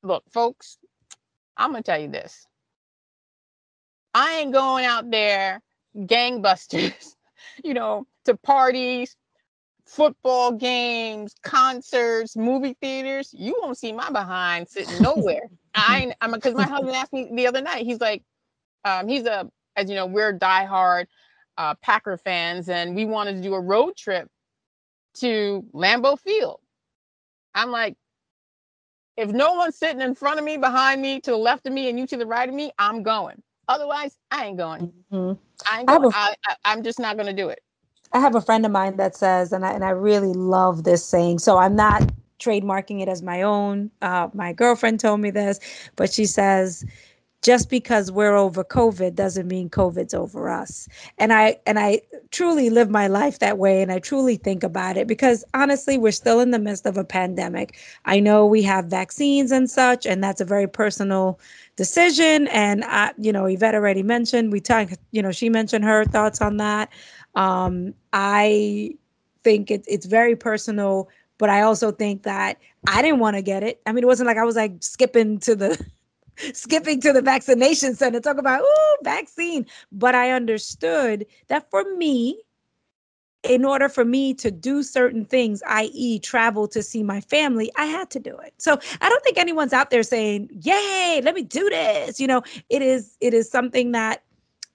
look, 0.02 0.24
folks, 0.30 0.78
I'm 1.56 1.72
gonna 1.72 1.82
tell 1.82 2.00
you 2.00 2.08
this. 2.08 2.46
I 4.14 4.40
ain't 4.40 4.52
going 4.52 4.84
out 4.84 5.10
there 5.10 5.60
gangbusters, 5.96 7.14
you 7.64 7.74
know, 7.74 8.06
to 8.24 8.36
parties, 8.36 9.16
football 9.86 10.52
games, 10.52 11.34
concerts, 11.42 12.36
movie 12.36 12.76
theaters, 12.80 13.34
you 13.36 13.56
won't 13.60 13.78
see 13.78 13.92
my 13.92 14.10
behind 14.10 14.68
sitting 14.68 15.02
nowhere. 15.02 15.48
I 15.74 16.12
I'm 16.20 16.32
because 16.32 16.54
my 16.54 16.64
husband 16.64 16.94
asked 16.94 17.12
me 17.12 17.30
the 17.32 17.46
other 17.46 17.62
night. 17.62 17.84
He's 17.84 18.00
like, 18.00 18.22
um, 18.84 19.08
he's 19.08 19.24
a 19.26 19.50
as 19.76 19.88
you 19.88 19.96
know, 19.96 20.06
we're 20.06 20.38
diehard 20.38 21.06
uh, 21.58 21.74
Packer 21.82 22.16
fans, 22.16 22.68
and 22.68 22.94
we 22.94 23.04
wanted 23.04 23.36
to 23.36 23.42
do 23.42 23.54
a 23.54 23.60
road 23.60 23.96
trip 23.96 24.28
to 25.14 25.64
Lambeau 25.74 26.18
Field. 26.18 26.60
I'm 27.54 27.70
like, 27.70 27.96
if 29.16 29.30
no 29.30 29.52
one's 29.54 29.76
sitting 29.76 30.00
in 30.00 30.14
front 30.14 30.38
of 30.38 30.44
me, 30.44 30.56
behind 30.56 31.02
me, 31.02 31.20
to 31.20 31.30
the 31.32 31.36
left 31.36 31.66
of 31.66 31.72
me, 31.72 31.88
and 31.88 31.98
you 31.98 32.06
to 32.06 32.16
the 32.16 32.26
right 32.26 32.48
of 32.48 32.54
me, 32.54 32.72
I'm 32.78 33.02
going. 33.02 33.42
Otherwise, 33.68 34.16
I 34.30 34.46
ain't 34.46 34.56
going. 34.56 34.92
Mm-hmm. 35.12 35.40
I 35.70 35.80
ain't 35.80 35.88
going. 35.88 36.12
I, 36.14 36.34
I, 36.46 36.56
I'm 36.64 36.82
just 36.82 36.98
not 36.98 37.16
going 37.16 37.26
to 37.26 37.32
do 37.32 37.48
it. 37.48 37.60
I 38.12 38.20
have 38.20 38.34
a 38.34 38.40
friend 38.40 38.66
of 38.66 38.72
mine 38.72 38.96
that 38.96 39.16
says, 39.16 39.52
and 39.52 39.64
I 39.64 39.72
and 39.72 39.84
I 39.84 39.90
really 39.90 40.32
love 40.32 40.84
this 40.84 41.04
saying. 41.04 41.38
So 41.38 41.58
I'm 41.58 41.76
not 41.76 42.10
trademarking 42.38 43.00
it 43.00 43.08
as 43.08 43.22
my 43.22 43.42
own. 43.42 43.90
Uh, 44.02 44.28
my 44.34 44.52
girlfriend 44.52 45.00
told 45.00 45.20
me 45.20 45.30
this, 45.30 45.60
but 45.96 46.12
she 46.12 46.26
says, 46.26 46.84
just 47.42 47.68
because 47.68 48.10
we're 48.12 48.36
over 48.36 48.62
COVID 48.62 49.16
doesn't 49.16 49.48
mean 49.48 49.68
COVID's 49.68 50.14
over 50.14 50.48
us. 50.48 50.88
And 51.18 51.32
I 51.32 51.58
and 51.66 51.78
I 51.78 52.00
truly 52.30 52.70
live 52.70 52.88
my 52.88 53.08
life 53.08 53.40
that 53.40 53.58
way 53.58 53.82
and 53.82 53.90
I 53.90 53.98
truly 53.98 54.36
think 54.36 54.62
about 54.62 54.96
it 54.96 55.08
because 55.08 55.44
honestly 55.52 55.98
we're 55.98 56.12
still 56.12 56.38
in 56.38 56.52
the 56.52 56.60
midst 56.60 56.86
of 56.86 56.96
a 56.96 57.04
pandemic. 57.04 57.76
I 58.04 58.20
know 58.20 58.46
we 58.46 58.62
have 58.62 58.86
vaccines 58.86 59.50
and 59.50 59.68
such 59.68 60.06
and 60.06 60.22
that's 60.22 60.40
a 60.40 60.44
very 60.44 60.68
personal 60.68 61.40
decision 61.74 62.46
and 62.48 62.84
I, 62.84 63.12
you 63.18 63.32
know 63.32 63.46
Yvette 63.46 63.74
already 63.74 64.04
mentioned 64.04 64.52
we 64.52 64.60
talked 64.60 64.96
you 65.10 65.20
know 65.20 65.32
she 65.32 65.48
mentioned 65.48 65.84
her 65.84 66.04
thoughts 66.04 66.40
on 66.40 66.58
that. 66.58 66.90
Um, 67.34 67.94
I 68.12 68.94
think 69.42 69.70
it, 69.70 69.84
it's 69.88 70.06
very 70.06 70.36
personal, 70.36 71.08
but 71.38 71.50
I 71.50 71.62
also 71.62 71.90
think 71.90 72.22
that 72.22 72.58
I 72.86 73.02
didn't 73.02 73.18
want 73.18 73.36
to 73.36 73.42
get 73.42 73.62
it. 73.62 73.80
I 73.86 73.92
mean, 73.92 74.04
it 74.04 74.06
wasn't 74.06 74.26
like 74.28 74.36
I 74.36 74.44
was 74.44 74.54
like 74.54 74.74
skipping 74.80 75.38
to 75.40 75.56
the 75.56 75.84
skipping 76.52 77.00
to 77.00 77.12
the 77.12 77.22
vaccination 77.22 77.94
center 77.94 78.20
talk 78.20 78.38
about 78.38 78.60
oh 78.62 78.96
vaccine 79.02 79.66
but 79.90 80.14
i 80.14 80.30
understood 80.30 81.26
that 81.48 81.68
for 81.70 81.84
me 81.96 82.40
in 83.42 83.64
order 83.64 83.88
for 83.88 84.04
me 84.04 84.32
to 84.32 84.50
do 84.50 84.82
certain 84.82 85.24
things 85.24 85.62
i.e 85.66 86.18
travel 86.20 86.68
to 86.68 86.82
see 86.82 87.02
my 87.02 87.20
family 87.20 87.70
i 87.76 87.86
had 87.86 88.10
to 88.10 88.20
do 88.20 88.36
it 88.38 88.54
so 88.58 88.78
i 89.00 89.08
don't 89.08 89.24
think 89.24 89.38
anyone's 89.38 89.72
out 89.72 89.90
there 89.90 90.02
saying 90.02 90.48
yay 90.62 91.20
let 91.24 91.34
me 91.34 91.42
do 91.42 91.68
this 91.70 92.20
you 92.20 92.26
know 92.26 92.42
it 92.68 92.82
is 92.82 93.16
it 93.20 93.34
is 93.34 93.50
something 93.50 93.92
that 93.92 94.22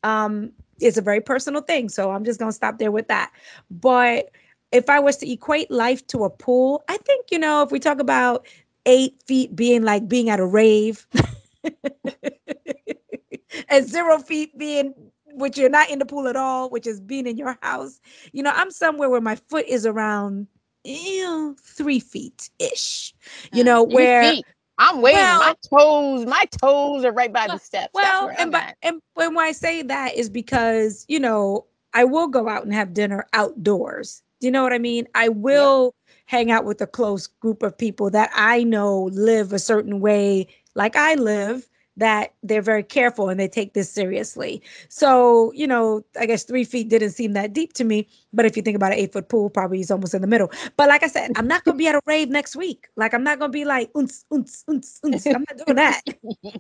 um 0.03 0.51
it's 0.79 0.97
a 0.97 1.01
very 1.01 1.21
personal 1.21 1.61
thing. 1.61 1.89
So 1.89 2.11
I'm 2.11 2.23
just 2.23 2.39
to 2.39 2.51
stop 2.51 2.77
there 2.77 2.91
with 2.91 3.07
that. 3.07 3.31
But 3.69 4.31
if 4.71 4.89
I 4.89 4.99
was 4.99 5.17
to 5.17 5.31
equate 5.31 5.71
life 5.71 6.05
to 6.07 6.23
a 6.23 6.29
pool, 6.29 6.83
I 6.87 6.97
think, 6.97 7.27
you 7.31 7.39
know, 7.39 7.63
if 7.63 7.71
we 7.71 7.79
talk 7.79 7.99
about 7.99 8.47
eight 8.85 9.21
feet 9.25 9.55
being 9.55 9.83
like 9.83 10.07
being 10.07 10.29
at 10.29 10.39
a 10.39 10.45
rave 10.45 11.07
and 13.69 13.87
zero 13.87 14.19
feet 14.19 14.57
being 14.57 14.93
which 15.33 15.57
you're 15.57 15.69
not 15.69 15.89
in 15.91 15.99
the 15.99 16.05
pool 16.05 16.27
at 16.27 16.35
all, 16.35 16.67
which 16.69 16.87
is 16.87 16.99
being 16.99 17.27
in 17.27 17.37
your 17.37 17.59
house, 17.61 18.01
you 18.31 18.41
know, 18.41 18.51
I'm 18.55 18.71
somewhere 18.71 19.07
where 19.07 19.21
my 19.21 19.35
foot 19.35 19.67
is 19.67 19.85
around 19.85 20.47
you 20.87 21.23
know, 21.23 21.55
three 21.61 21.99
feet 21.99 22.49
ish, 22.59 23.13
you 23.53 23.61
uh, 23.61 23.65
know, 23.65 23.83
where 23.83 24.31
feet. 24.31 24.45
I'm 24.79 25.01
waiting. 25.01 25.19
Well, 25.19 25.39
my 25.39 25.55
toes, 25.69 26.25
my 26.25 26.45
toes 26.61 27.03
are 27.03 27.11
right 27.11 27.33
by 27.33 27.47
the 27.47 27.57
steps. 27.57 27.91
Well, 27.93 28.31
and, 28.37 28.51
but, 28.51 28.75
and 28.83 29.01
when 29.15 29.37
I 29.37 29.51
say 29.51 29.81
that 29.81 30.15
is 30.15 30.29
because, 30.29 31.03
you 31.07 31.19
know, 31.19 31.65
I 31.93 32.03
will 32.03 32.27
go 32.27 32.47
out 32.47 32.63
and 32.63 32.73
have 32.73 32.93
dinner 32.93 33.25
outdoors. 33.33 34.21
Do 34.39 34.47
you 34.47 34.51
know 34.51 34.61
what 34.61 34.73
I 34.73 34.77
mean? 34.77 35.07
I 35.15 35.29
will 35.29 35.95
hang 36.27 36.51
out 36.51 36.63
with 36.63 36.79
a 36.81 36.87
close 36.87 37.25
group 37.25 37.63
of 37.63 37.75
people 37.75 38.11
that 38.11 38.29
I 38.35 38.63
know 38.63 39.09
live 39.13 39.51
a 39.51 39.59
certain 39.59 39.99
way 39.99 40.47
like 40.77 40.95
I 40.95 41.15
live 41.15 41.67
that 41.97 42.35
they're 42.43 42.61
very 42.61 42.83
careful 42.83 43.27
and 43.27 43.39
they 43.39 43.47
take 43.47 43.73
this 43.73 43.91
seriously. 43.91 44.61
So, 44.87 45.51
you 45.53 45.65
know, 45.65 46.05
I 46.19 46.27
guess 46.27 46.43
three 46.43 46.63
feet 46.63 46.89
didn't 46.89 47.09
seem 47.09 47.33
that 47.33 47.53
deep 47.53 47.73
to 47.73 47.83
me. 47.83 48.07
But 48.31 48.45
if 48.45 48.55
you 48.55 48.61
think 48.61 48.75
about 48.75 48.91
an 48.91 48.99
eight 48.99 49.11
foot 49.11 49.29
pool, 49.29 49.49
probably 49.49 49.77
he's 49.77 49.89
almost 49.89 50.13
in 50.13 50.21
the 50.21 50.27
middle. 50.27 50.51
But 50.77 50.89
like 50.89 51.01
I 51.01 51.07
said, 51.07 51.31
I'm 51.35 51.47
not 51.47 51.63
gonna 51.63 51.77
be 51.77 51.87
at 51.87 51.95
a 51.95 52.01
rave 52.05 52.29
next 52.29 52.55
week. 52.55 52.87
Like 52.95 53.15
I'm 53.15 53.23
not 53.23 53.39
gonna 53.39 53.51
be 53.51 53.65
like. 53.65 53.89
I'm 53.95 54.07
not 54.29 55.57
doing 55.65 55.75
that. 55.75 56.01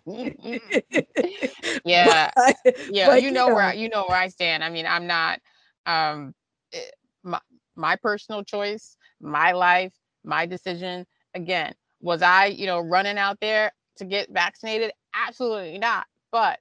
yeah. 1.85 2.31
But, 2.35 2.55
yeah. 2.89 3.05
But, 3.05 3.21
you, 3.21 3.29
know, 3.29 3.45
you 3.45 3.49
know 3.49 3.53
where 3.53 3.63
I, 3.63 3.73
you 3.73 3.89
know 3.89 4.05
where 4.07 4.17
I 4.17 4.29
stand. 4.29 4.63
I 4.63 4.71
mean, 4.71 4.87
I'm 4.87 5.05
not 5.05 5.39
um 5.85 6.33
eh, 6.73 6.79
my 7.23 7.39
my 7.75 7.95
personal 7.97 8.43
choice, 8.43 8.97
my 9.21 9.51
life, 9.51 9.93
my 10.23 10.47
decision. 10.47 11.05
Again, 11.35 11.75
was 12.01 12.23
I, 12.23 12.47
you 12.47 12.65
know, 12.65 12.79
running 12.79 13.19
out 13.19 13.39
there 13.39 13.71
to 13.97 14.05
get 14.05 14.29
vaccinated? 14.31 14.91
Absolutely 15.13 15.77
not. 15.77 16.05
But 16.31 16.59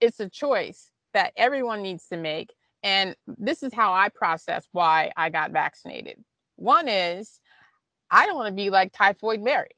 it's 0.00 0.20
a 0.20 0.28
choice 0.28 0.90
that 1.14 1.32
everyone 1.36 1.82
needs 1.82 2.06
to 2.08 2.16
make. 2.16 2.52
And 2.82 3.16
this 3.26 3.62
is 3.62 3.72
how 3.72 3.92
I 3.92 4.08
process 4.10 4.66
why 4.72 5.12
I 5.16 5.30
got 5.30 5.50
vaccinated. 5.50 6.22
One 6.56 6.88
is 6.88 7.40
I 8.10 8.26
don't 8.26 8.36
want 8.36 8.48
to 8.48 8.54
be 8.62 8.70
like 8.70 8.92
Typhoid 8.92 9.40
Mary. 9.40 9.70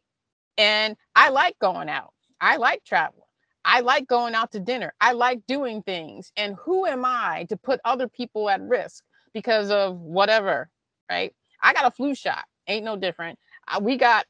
And 0.58 0.96
I 1.14 1.30
like 1.30 1.58
going 1.60 1.88
out, 1.88 2.12
I 2.40 2.56
like 2.56 2.84
traveling. 2.84 3.22
I 3.64 3.80
like 3.80 4.06
going 4.08 4.34
out 4.34 4.52
to 4.52 4.60
dinner. 4.60 4.94
I 5.00 5.12
like 5.12 5.46
doing 5.46 5.82
things. 5.82 6.32
And 6.36 6.56
who 6.64 6.86
am 6.86 7.04
I 7.04 7.46
to 7.50 7.56
put 7.56 7.80
other 7.84 8.08
people 8.08 8.48
at 8.48 8.62
risk 8.62 9.04
because 9.34 9.70
of 9.70 9.98
whatever, 10.00 10.70
right? 11.10 11.34
I 11.62 11.74
got 11.74 11.86
a 11.86 11.90
flu 11.90 12.14
shot. 12.14 12.44
Ain't 12.66 12.84
no 12.84 12.96
different. 12.96 13.38
We 13.80 13.96
got 13.96 14.26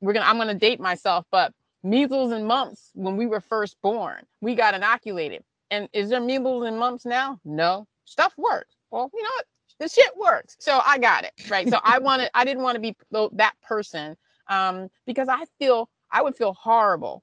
we're 0.00 0.12
to 0.12 0.28
I'm 0.28 0.38
to 0.38 0.54
date 0.54 0.80
myself, 0.80 1.24
but 1.30 1.52
measles 1.82 2.32
and 2.32 2.46
mumps 2.46 2.90
when 2.94 3.16
we 3.16 3.26
were 3.26 3.40
first 3.40 3.76
born. 3.82 4.22
We 4.40 4.54
got 4.54 4.74
inoculated. 4.74 5.42
And 5.70 5.88
is 5.92 6.08
there 6.08 6.20
measles 6.20 6.66
and 6.66 6.78
mumps 6.78 7.04
now? 7.04 7.40
No. 7.44 7.86
Stuff 8.04 8.32
works. 8.36 8.74
well, 8.90 9.10
you 9.12 9.22
know 9.22 9.30
what? 9.36 9.46
The 9.80 9.88
shit 9.88 10.16
works. 10.16 10.56
So 10.58 10.80
I 10.84 10.98
got 10.98 11.24
it. 11.24 11.32
Right. 11.48 11.68
So 11.68 11.78
I 11.84 11.98
wanted, 11.98 12.30
I 12.34 12.44
didn't 12.44 12.62
want 12.62 12.76
to 12.76 12.80
be 12.80 12.96
that 13.32 13.54
person 13.62 14.16
um, 14.48 14.88
because 15.06 15.28
I 15.28 15.44
feel, 15.58 15.88
I 16.10 16.22
would 16.22 16.36
feel 16.36 16.54
horrible 16.54 17.22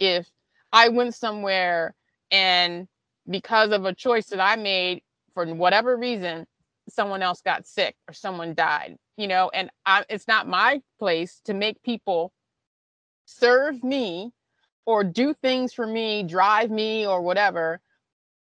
if 0.00 0.28
I 0.72 0.88
went 0.88 1.14
somewhere 1.14 1.94
and 2.30 2.88
because 3.28 3.70
of 3.70 3.84
a 3.84 3.94
choice 3.94 4.26
that 4.26 4.40
I 4.40 4.56
made 4.56 5.02
for 5.34 5.46
whatever 5.46 5.96
reason, 5.96 6.46
someone 6.88 7.22
else 7.22 7.42
got 7.42 7.66
sick 7.66 7.94
or 8.08 8.14
someone 8.14 8.54
died, 8.54 8.96
you 9.16 9.28
know, 9.28 9.50
and 9.52 9.70
I, 9.84 10.04
it's 10.08 10.26
not 10.26 10.48
my 10.48 10.80
place 10.98 11.40
to 11.44 11.54
make 11.54 11.82
people 11.82 12.32
serve 13.28 13.84
me 13.84 14.32
or 14.86 15.04
do 15.04 15.34
things 15.34 15.74
for 15.74 15.86
me, 15.86 16.22
drive 16.22 16.70
me 16.70 17.06
or 17.06 17.20
whatever, 17.20 17.80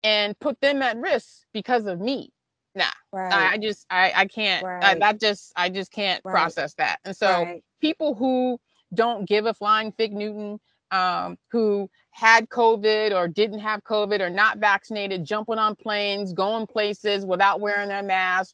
and 0.03 0.37
put 0.39 0.59
them 0.59 0.81
at 0.81 0.97
risk 0.97 1.43
because 1.53 1.85
of 1.85 1.99
me. 1.99 2.31
Nah, 2.75 2.85
right. 3.11 3.31
I, 3.31 3.51
I, 3.53 3.57
just 3.57 3.85
I 3.89 4.11
I 4.15 4.25
can't. 4.25 4.63
Right. 4.63 4.83
I, 4.83 4.99
that 4.99 5.19
just 5.19 5.53
I 5.55 5.69
just 5.69 5.91
can't 5.91 6.21
right. 6.25 6.31
process 6.31 6.73
that. 6.75 6.99
And 7.05 7.15
so 7.15 7.59
people 7.81 8.13
who 8.13 8.59
don't 8.93 9.27
give 9.27 9.45
a 9.45 9.53
flying 9.53 9.91
fig 9.93 10.11
Newton, 10.11 10.59
um, 10.91 11.37
who 11.51 11.89
had 12.11 12.49
COVID 12.49 13.15
or 13.15 13.27
didn't 13.27 13.59
have 13.59 13.83
COVID 13.83 14.19
or 14.19 14.29
not 14.29 14.57
vaccinated, 14.57 15.23
jumping 15.25 15.59
on 15.59 15.75
planes, 15.75 16.33
going 16.33 16.67
places 16.67 17.25
without 17.25 17.61
wearing 17.61 17.87
their 17.87 18.03
mask, 18.03 18.53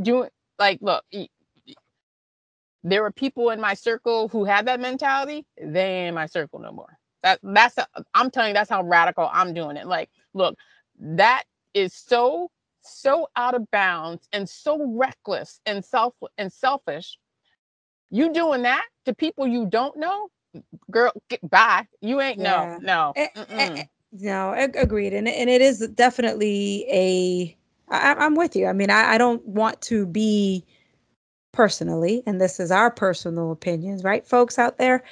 doing 0.00 0.30
like, 0.58 0.78
look, 0.80 1.04
there 2.86 3.02
were 3.02 3.10
people 3.10 3.50
in 3.50 3.60
my 3.60 3.74
circle 3.74 4.28
who 4.28 4.44
had 4.44 4.66
that 4.68 4.78
mentality. 4.78 5.44
They 5.60 6.02
ain't 6.02 6.08
in 6.10 6.14
my 6.14 6.26
circle 6.26 6.60
no 6.60 6.70
more. 6.70 6.98
That 7.24 7.40
that's 7.42 7.76
i 7.78 7.86
I'm 8.14 8.30
telling 8.30 8.50
you, 8.50 8.54
that's 8.54 8.70
how 8.70 8.84
radical 8.84 9.28
I'm 9.32 9.52
doing 9.52 9.76
it. 9.76 9.86
Like, 9.88 10.08
look, 10.34 10.56
that 11.00 11.42
is 11.74 11.92
so 11.92 12.48
so 12.82 13.28
out 13.34 13.56
of 13.56 13.68
bounds 13.72 14.28
and 14.32 14.48
so 14.48 14.86
reckless 14.96 15.60
and 15.66 15.84
self 15.84 16.14
and 16.38 16.52
selfish. 16.52 17.18
You 18.10 18.32
doing 18.32 18.62
that 18.62 18.84
to 19.04 19.14
people 19.14 19.48
you 19.48 19.66
don't 19.66 19.96
know, 19.96 20.28
girl, 20.88 21.10
get 21.28 21.40
by. 21.50 21.88
You 22.00 22.20
ain't 22.20 22.38
yeah. 22.38 22.78
no, 22.80 22.86
no. 22.86 23.12
Eh, 23.16 23.28
eh, 23.34 23.44
eh, 23.50 23.84
no, 24.12 24.52
agreed. 24.52 25.12
And, 25.12 25.26
and 25.26 25.50
it 25.50 25.60
is 25.60 25.80
definitely 25.88 26.86
a. 26.88 27.56
I, 27.88 28.14
I'm 28.14 28.36
with 28.36 28.54
you. 28.54 28.66
I 28.66 28.72
mean, 28.72 28.90
I, 28.90 29.14
I 29.14 29.18
don't 29.18 29.44
want 29.44 29.80
to 29.82 30.06
be 30.06 30.64
personally, 31.56 32.22
and 32.26 32.38
this 32.38 32.60
is 32.60 32.70
our 32.70 32.90
personal 32.90 33.50
opinions, 33.50 34.04
right, 34.04 34.26
folks 34.26 34.58
out 34.58 34.76
there. 34.76 35.02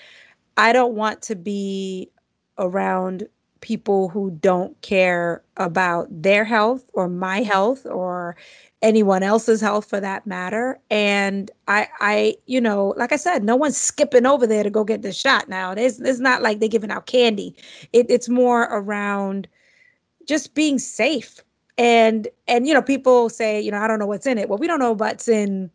I 0.59 0.75
don't 0.75 0.95
want 0.95 1.23
to 1.23 1.35
be 1.35 2.11
around 2.59 3.27
people 3.63 4.11
who 4.11 4.31
don't 4.43 4.79
care 4.83 5.43
about 5.57 6.07
their 6.11 6.45
health 6.45 6.85
or 6.93 7.09
my 7.09 7.41
mm-hmm. 7.41 7.51
health 7.51 7.87
or 7.87 8.37
anyone 8.83 9.23
else's 9.23 9.63
health 9.63 9.89
for 9.89 9.99
that 9.99 10.27
matter 10.27 10.79
and 10.91 11.51
i 11.67 11.89
i 12.01 12.37
you 12.45 12.61
know 12.61 12.93
like 12.99 13.13
i 13.13 13.17
said 13.17 13.43
no 13.43 13.57
one's 13.57 13.79
skipping 13.79 14.27
over 14.27 14.47
there 14.47 14.63
to 14.63 14.69
go 14.69 14.85
get 14.85 15.01
the 15.01 15.11
shot 15.11 15.49
now. 15.49 15.73
It's, 15.73 15.99
it's 16.01 16.19
not 16.19 16.43
like 16.43 16.61
they're 16.61 16.69
giving 16.69 16.91
out 16.91 17.07
candy. 17.07 17.57
It, 17.95 18.05
it's 18.11 18.29
more 18.29 18.65
around 18.65 19.49
just 20.27 20.55
being 20.55 20.79
safe. 20.79 21.43
And 21.79 22.29
and 22.47 22.69
you 22.69 22.75
know 22.75 22.83
people 22.83 23.31
say 23.31 23.59
you 23.59 23.71
know 23.71 23.79
i 23.79 23.89
don't 23.89 23.99
know 23.99 24.07
what's 24.07 24.27
in 24.27 24.37
it. 24.37 24.51
Well 24.51 24.59
we 24.59 24.67
don't 24.67 24.79
know 24.79 24.93
what's 24.93 25.27
in 25.27 25.71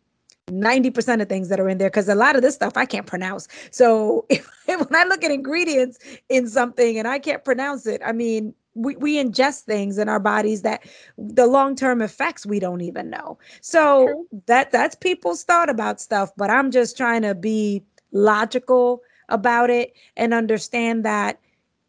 90% 0.50 1.22
of 1.22 1.28
things 1.28 1.48
that 1.48 1.60
are 1.60 1.68
in 1.68 1.78
there 1.78 1.90
because 1.90 2.08
a 2.08 2.14
lot 2.14 2.36
of 2.36 2.42
this 2.42 2.54
stuff 2.54 2.76
I 2.76 2.84
can't 2.84 3.06
pronounce. 3.06 3.48
So 3.70 4.26
if, 4.28 4.48
when 4.66 4.94
I 4.94 5.04
look 5.04 5.24
at 5.24 5.30
ingredients 5.30 5.98
in 6.28 6.48
something 6.48 6.98
and 6.98 7.08
I 7.08 7.18
can't 7.18 7.44
pronounce 7.44 7.86
it, 7.86 8.00
I 8.04 8.12
mean, 8.12 8.54
we, 8.74 8.96
we 8.96 9.22
ingest 9.22 9.62
things 9.62 9.98
in 9.98 10.08
our 10.08 10.20
bodies 10.20 10.62
that 10.62 10.88
the 11.18 11.46
long-term 11.46 12.02
effects 12.02 12.46
we 12.46 12.60
don't 12.60 12.80
even 12.80 13.10
know. 13.10 13.38
So 13.60 14.06
True. 14.06 14.26
that 14.46 14.70
that's 14.70 14.94
people's 14.94 15.42
thought 15.42 15.68
about 15.68 16.00
stuff, 16.00 16.30
but 16.36 16.50
I'm 16.50 16.70
just 16.70 16.96
trying 16.96 17.22
to 17.22 17.34
be 17.34 17.82
logical 18.12 19.02
about 19.28 19.70
it 19.70 19.92
and 20.16 20.32
understand 20.34 21.04
that 21.04 21.40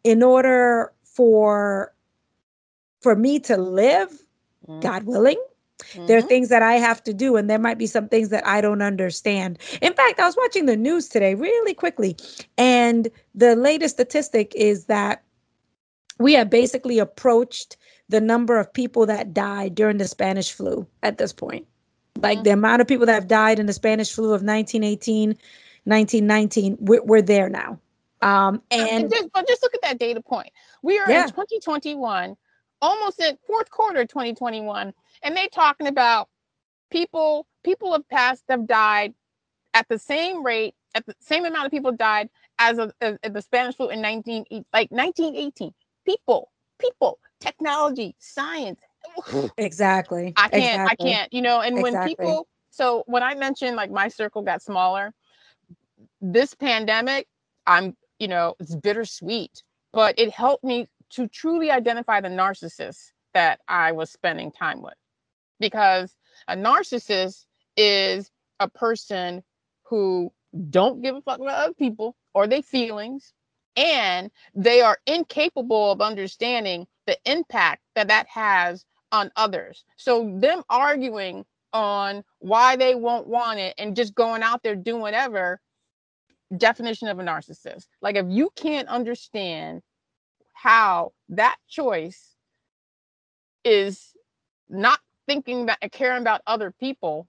in 0.04 0.22
order 0.22 0.92
for 1.04 1.92
for 3.00 3.16
me 3.16 3.38
to 3.40 3.56
live, 3.56 4.10
mm. 4.68 4.80
God 4.80 5.04
willing, 5.04 5.42
Mm-hmm. 5.92 6.06
There 6.06 6.16
are 6.16 6.20
mm-hmm. 6.20 6.28
things 6.28 6.48
that 6.48 6.62
I 6.62 6.74
have 6.74 7.02
to 7.04 7.14
do, 7.14 7.36
and 7.36 7.48
there 7.48 7.58
might 7.58 7.78
be 7.78 7.86
some 7.86 8.08
things 8.08 8.28
that 8.30 8.46
I 8.46 8.60
don't 8.60 8.82
understand. 8.82 9.58
In 9.80 9.92
fact, 9.94 10.20
I 10.20 10.26
was 10.26 10.36
watching 10.36 10.66
the 10.66 10.76
news 10.76 11.08
today 11.08 11.34
really 11.34 11.74
quickly, 11.74 12.16
and 12.58 13.08
the 13.34 13.56
latest 13.56 13.96
statistic 13.96 14.52
is 14.54 14.86
that 14.86 15.22
we 16.18 16.34
have 16.34 16.50
basically 16.50 16.98
approached 16.98 17.76
the 18.08 18.20
number 18.20 18.58
of 18.58 18.72
people 18.72 19.06
that 19.06 19.32
died 19.34 19.74
during 19.74 19.98
the 19.98 20.06
Spanish 20.06 20.52
flu 20.52 20.86
at 21.02 21.18
this 21.18 21.32
point. 21.32 21.66
Like 22.20 22.38
mm-hmm. 22.38 22.44
the 22.44 22.50
amount 22.50 22.80
of 22.82 22.88
people 22.88 23.06
that 23.06 23.14
have 23.14 23.28
died 23.28 23.58
in 23.58 23.66
the 23.66 23.72
Spanish 23.72 24.12
flu 24.12 24.26
of 24.26 24.42
1918, 24.42 25.28
1919, 25.84 26.76
we're, 26.80 27.02
we're 27.02 27.22
there 27.22 27.48
now. 27.48 27.78
Um, 28.20 28.62
and, 28.70 29.10
just, 29.10 29.32
but 29.32 29.48
just 29.48 29.62
look 29.62 29.74
at 29.74 29.82
that 29.82 29.98
data 29.98 30.20
point. 30.20 30.50
We 30.82 30.98
are 30.98 31.10
yeah. 31.10 31.24
in 31.24 31.28
2021, 31.30 32.36
almost 32.82 33.20
in 33.20 33.38
fourth 33.46 33.70
quarter 33.70 34.04
2021, 34.04 34.92
and 35.22 35.36
they 35.36 35.48
talking 35.48 35.86
about 35.86 36.28
people 36.90 37.46
people 37.64 37.92
have 37.92 38.06
passed 38.08 38.44
have 38.48 38.66
died 38.66 39.14
at 39.72 39.88
the 39.88 39.98
same 39.98 40.44
rate 40.44 40.74
at 40.94 41.06
the 41.06 41.14
same 41.20 41.44
amount 41.46 41.64
of 41.64 41.70
people 41.70 41.92
died 41.92 42.28
as, 42.58 42.78
a, 42.78 42.92
as, 43.00 43.16
as 43.22 43.32
the 43.32 43.40
Spanish 43.40 43.76
flu 43.76 43.88
in 43.88 44.02
19 44.02 44.44
like 44.72 44.90
1918 44.90 45.72
people 46.04 46.50
people 46.78 47.18
technology 47.40 48.14
science 48.18 48.80
exactly 49.56 50.32
I 50.36 50.48
can't 50.48 50.82
exactly. 50.82 51.08
I 51.08 51.12
can't 51.12 51.32
you 51.32 51.42
know 51.42 51.60
and 51.60 51.78
exactly. 51.78 52.00
when 52.00 52.08
people 52.08 52.48
so 52.70 53.04
when 53.06 53.22
I 53.22 53.34
mentioned 53.34 53.76
like 53.76 53.90
my 53.90 54.08
circle 54.08 54.42
got 54.42 54.62
smaller 54.62 55.14
this 56.20 56.54
pandemic 56.54 57.26
I'm 57.66 57.96
you 58.18 58.28
know 58.28 58.54
it's 58.60 58.76
bittersweet 58.76 59.62
but 59.92 60.18
it 60.18 60.30
helped 60.30 60.64
me 60.64 60.88
to 61.12 61.28
truly 61.28 61.70
identify 61.70 62.20
the 62.20 62.28
narcissist 62.28 63.12
that 63.34 63.60
I 63.68 63.92
was 63.92 64.10
spending 64.10 64.52
time 64.52 64.82
with. 64.82 64.94
Because 65.60 66.14
a 66.48 66.56
narcissist 66.56 67.44
is 67.76 68.30
a 68.60 68.68
person 68.68 69.42
who 69.84 70.32
don't 70.70 71.02
give 71.02 71.16
a 71.16 71.22
fuck 71.22 71.38
about 71.38 71.64
other 71.64 71.74
people 71.74 72.16
or 72.34 72.46
their 72.46 72.62
feelings 72.62 73.32
and 73.76 74.30
they 74.54 74.80
are 74.80 74.98
incapable 75.06 75.92
of 75.92 76.00
understanding 76.00 76.86
the 77.06 77.16
impact 77.24 77.82
that 77.94 78.08
that 78.08 78.26
has 78.28 78.84
on 79.10 79.30
others. 79.36 79.84
So 79.96 80.38
them 80.38 80.62
arguing 80.68 81.44
on 81.72 82.22
why 82.38 82.76
they 82.76 82.94
won't 82.94 83.26
want 83.26 83.58
it 83.58 83.74
and 83.78 83.96
just 83.96 84.14
going 84.14 84.42
out 84.42 84.62
there 84.62 84.76
doing 84.76 85.00
whatever 85.00 85.60
definition 86.56 87.08
of 87.08 87.18
a 87.18 87.22
narcissist. 87.22 87.86
Like 88.02 88.16
if 88.16 88.26
you 88.28 88.50
can't 88.56 88.88
understand 88.88 89.82
how 90.62 91.12
that 91.28 91.56
choice 91.68 92.36
is 93.64 94.12
not 94.68 95.00
thinking 95.26 95.62
about 95.62 95.78
and 95.82 95.90
caring 95.90 96.20
about 96.20 96.40
other 96.46 96.70
people, 96.70 97.26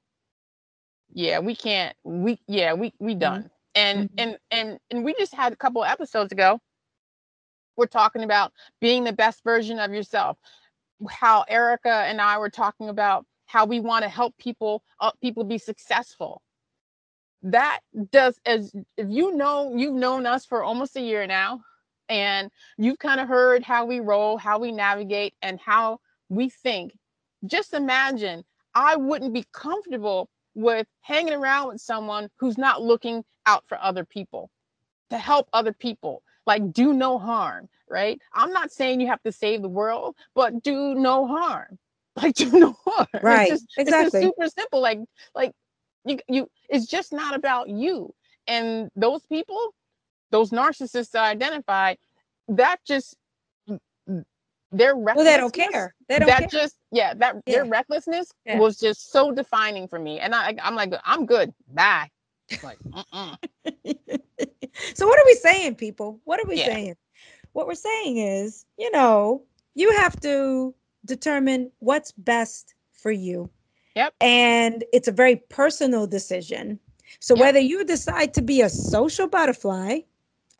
yeah, 1.12 1.40
we 1.40 1.56
can't. 1.56 1.96
We 2.04 2.40
yeah, 2.48 2.74
we 2.74 2.94
we 3.00 3.14
mm-hmm. 3.14 3.20
done. 3.20 3.42
Mm-hmm. 3.42 3.50
And 3.76 4.10
and 4.20 4.38
and 4.52 4.80
and 4.92 5.04
we 5.04 5.16
just 5.16 5.34
had 5.34 5.52
a 5.52 5.56
couple 5.56 5.84
episodes 5.84 6.32
ago. 6.32 6.60
We're 7.76 7.88
talking 7.88 8.24
about 8.24 8.54
being 8.80 9.04
the 9.04 9.14
best 9.14 9.44
version 9.44 9.80
of 9.80 9.92
yourself. 9.92 10.38
How 11.10 11.44
Ericka 11.50 12.04
and 12.04 12.22
I 12.22 12.38
were 12.38 12.52
talking 12.52 12.90
about 12.90 13.26
how 13.46 13.66
we 13.66 13.80
want 13.80 14.04
to 14.04 14.10
help 14.10 14.38
people 14.38 14.84
uh, 15.00 15.12
people 15.22 15.44
be 15.44 15.58
successful. 15.58 16.44
That 17.42 17.80
does 18.12 18.40
as 18.46 18.76
if 18.96 19.08
you 19.10 19.36
know 19.36 19.74
you've 19.76 19.96
known 19.96 20.28
us 20.28 20.46
for 20.46 20.64
almost 20.64 20.96
a 20.96 21.02
year 21.02 21.26
now, 21.26 21.62
and 22.10 22.52
you've 22.78 23.00
kind 23.00 23.20
of 23.20 23.28
heard 23.28 23.64
how 23.64 23.86
we 23.86 24.00
roll, 24.00 24.38
how 24.38 24.60
we 24.60 24.72
navigate, 24.72 25.34
and 25.42 25.60
how 25.60 26.00
we 26.30 26.50
think. 26.50 26.98
Just 27.46 27.74
imagine 27.74 28.44
I 28.76 28.96
wouldn't 28.96 29.34
be 29.34 29.46
comfortable 29.52 30.30
with 30.56 30.88
hanging 31.02 31.34
around 31.34 31.70
with 31.70 31.82
someone 31.82 32.30
who's 32.38 32.58
not 32.58 32.82
looking 32.82 33.24
out 33.46 33.64
for 33.68 33.78
other 33.82 34.06
people 34.06 34.50
to 35.10 35.18
help 35.18 35.50
other 35.54 35.74
people 35.74 36.24
like 36.46 36.72
do 36.74 36.94
no 36.94 37.18
harm 37.18 37.70
right? 37.94 38.20
I'm 38.34 38.52
not 38.52 38.72
saying 38.72 39.02
you 39.02 39.08
have 39.08 39.22
to 39.22 39.32
save 39.32 39.62
the 39.62 39.70
world 39.70 40.16
but 40.34 40.64
do 40.64 40.96
no 40.96 41.28
harm. 41.28 41.78
Like 42.16 42.36
do 42.36 42.52
no 42.52 42.76
harm. 42.86 43.08
Right 43.24 43.52
it's 43.52 43.64
just, 43.64 43.74
exactly. 43.76 44.20
it's 44.20 44.28
super 44.28 44.48
simple 44.48 44.82
like 44.82 45.00
like 45.34 45.52
you 46.06 46.20
you 46.30 46.48
it's 46.70 46.86
just 46.86 47.12
not 47.12 47.34
about 47.34 47.70
you. 47.70 48.14
And 48.46 48.92
those 48.96 49.26
people 49.26 49.74
those 50.34 50.50
narcissists 50.50 51.16
I 51.16 51.30
identified 51.30 52.00
that 52.48 52.78
just 52.86 53.16
their 54.72 54.96
recklessness. 54.96 55.16
Well, 55.16 55.26
they 55.26 55.38
don't 55.38 55.54
care. 55.54 55.94
They 56.10 56.18
don't 56.18 56.28
that 56.28 56.40
care. 56.40 56.48
just 56.50 56.76
yeah, 56.92 57.14
that 57.14 57.36
yeah. 57.46 57.54
their 57.54 57.66
recklessness 57.66 58.34
yeah. 58.44 58.58
was 58.58 58.80
just 58.80 59.12
so 59.12 59.32
defining 59.32 59.88
for 59.88 60.00
me. 60.00 60.20
And 60.20 60.34
I 60.34 60.56
I'm 60.62 60.74
like, 60.76 60.92
I'm 61.06 61.28
good. 61.28 61.54
Bye. 61.72 62.10
Like, 62.64 62.80
so 64.96 65.08
what 65.08 65.20
are 65.20 65.26
we 65.26 65.36
saying, 65.36 65.76
people? 65.76 66.20
What 66.26 66.44
are 66.44 66.48
we 66.48 66.58
yeah. 66.58 66.66
saying? 66.66 66.96
What 67.54 67.68
we're 67.68 67.76
saying 67.76 68.18
is, 68.18 68.66
you 68.78 68.90
know, 68.90 69.44
you 69.76 69.92
have 69.92 70.20
to 70.22 70.74
determine 71.06 71.72
what's 71.78 72.12
best 72.12 72.74
for 72.92 73.12
you. 73.12 73.50
Yep. 73.96 74.16
And 74.20 74.84
it's 74.94 75.08
a 75.08 75.12
very 75.12 75.36
personal 75.50 76.08
decision. 76.08 76.80
So 77.20 77.36
Yep. 77.36 77.42
whether 77.42 77.60
you 77.60 77.86
decide 77.86 78.34
to 78.34 78.42
be 78.42 78.62
a 78.62 78.70
social 78.70 79.28
butterfly 79.28 80.00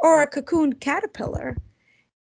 or 0.04 0.22
a 0.22 0.28
cocoon 0.28 0.74
caterpillar, 0.74 1.58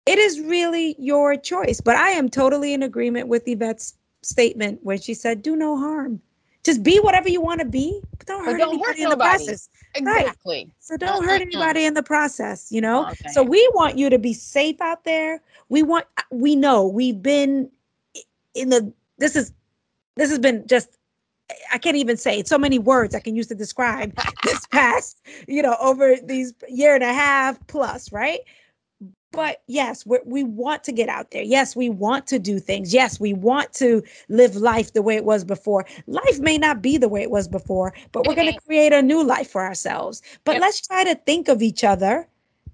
it 0.05 0.17
is 0.17 0.39
really 0.39 0.95
your 0.97 1.35
choice. 1.35 1.81
But 1.81 1.97
I 1.97 2.11
am 2.11 2.29
totally 2.29 2.73
in 2.73 2.83
agreement 2.83 3.27
with 3.27 3.47
Yvette's 3.47 3.95
statement 4.21 4.79
where 4.83 4.97
she 4.97 5.13
said, 5.13 5.41
do 5.41 5.55
no 5.55 5.77
harm. 5.77 6.21
Just 6.63 6.83
be 6.83 6.99
whatever 6.99 7.27
you 7.27 7.41
want 7.41 7.59
to 7.59 7.65
be, 7.65 7.99
but 8.19 8.27
don't 8.27 8.45
But 8.45 8.51
hurt 8.51 8.59
don't 8.59 8.79
hurt 8.79 8.95
anybody 8.95 9.03
in 9.03 9.09
the 9.09 9.17
process. 9.17 9.69
Right. 9.99 10.21
Exactly. 10.21 10.71
So 10.79 10.95
don't 10.95 11.25
hurt 11.25 11.41
anybody 11.41 11.85
in 11.85 11.95
the 11.95 12.03
process, 12.03 12.71
you 12.71 12.81
know? 12.81 13.07
Okay. 13.09 13.29
So 13.31 13.41
we 13.41 13.67
want 13.73 13.97
you 13.97 14.11
to 14.11 14.19
be 14.19 14.31
safe 14.31 14.79
out 14.79 15.03
there. 15.03 15.41
We 15.69 15.81
want 15.81 16.05
we 16.29 16.55
know 16.55 16.85
we've 16.85 17.21
been 17.21 17.69
in 18.53 18.69
the 18.69 18.93
this 19.17 19.35
is 19.35 19.51
this 20.17 20.29
has 20.29 20.37
been 20.37 20.67
just 20.67 20.97
I 21.73 21.77
can't 21.77 21.97
even 21.97 22.17
say 22.17 22.39
it. 22.39 22.47
So 22.47 22.57
many 22.57 22.79
words 22.79 23.15
I 23.15 23.19
can 23.19 23.35
use 23.35 23.47
to 23.47 23.55
describe 23.55 24.13
this 24.43 24.65
past, 24.65 25.21
you 25.47 25.61
know, 25.61 25.75
over 25.81 26.15
these 26.23 26.53
year 26.67 26.95
and 26.95 27.03
a 27.03 27.13
half 27.13 27.59
plus, 27.67 28.11
right? 28.11 28.41
But 29.31 29.61
yes, 29.67 30.05
we 30.05 30.19
we 30.25 30.43
want 30.43 30.83
to 30.85 30.91
get 30.91 31.07
out 31.09 31.31
there. 31.31 31.41
Yes, 31.43 31.75
we 31.75 31.89
want 31.89 32.27
to 32.27 32.39
do 32.39 32.59
things. 32.59 32.93
Yes, 32.93 33.19
we 33.19 33.33
want 33.33 33.71
to 33.75 34.03
live 34.29 34.55
life 34.57 34.93
the 34.93 35.01
way 35.01 35.15
it 35.15 35.23
was 35.25 35.43
before. 35.45 35.85
Life 36.07 36.39
may 36.39 36.57
not 36.57 36.81
be 36.81 36.97
the 36.97 37.07
way 37.09 37.21
it 37.21 37.31
was 37.31 37.47
before, 37.47 37.93
but 38.11 38.25
we're 38.25 38.35
going 38.35 38.53
to 38.53 38.59
create 38.67 38.91
a 38.91 39.01
new 39.01 39.23
life 39.23 39.49
for 39.49 39.61
ourselves. 39.63 40.21
But 40.43 40.57
Yep. 40.57 40.61
let's 40.61 40.85
try 40.85 41.03
to 41.05 41.15
think 41.15 41.47
of 41.47 41.61
each 41.61 41.83
other 41.83 42.27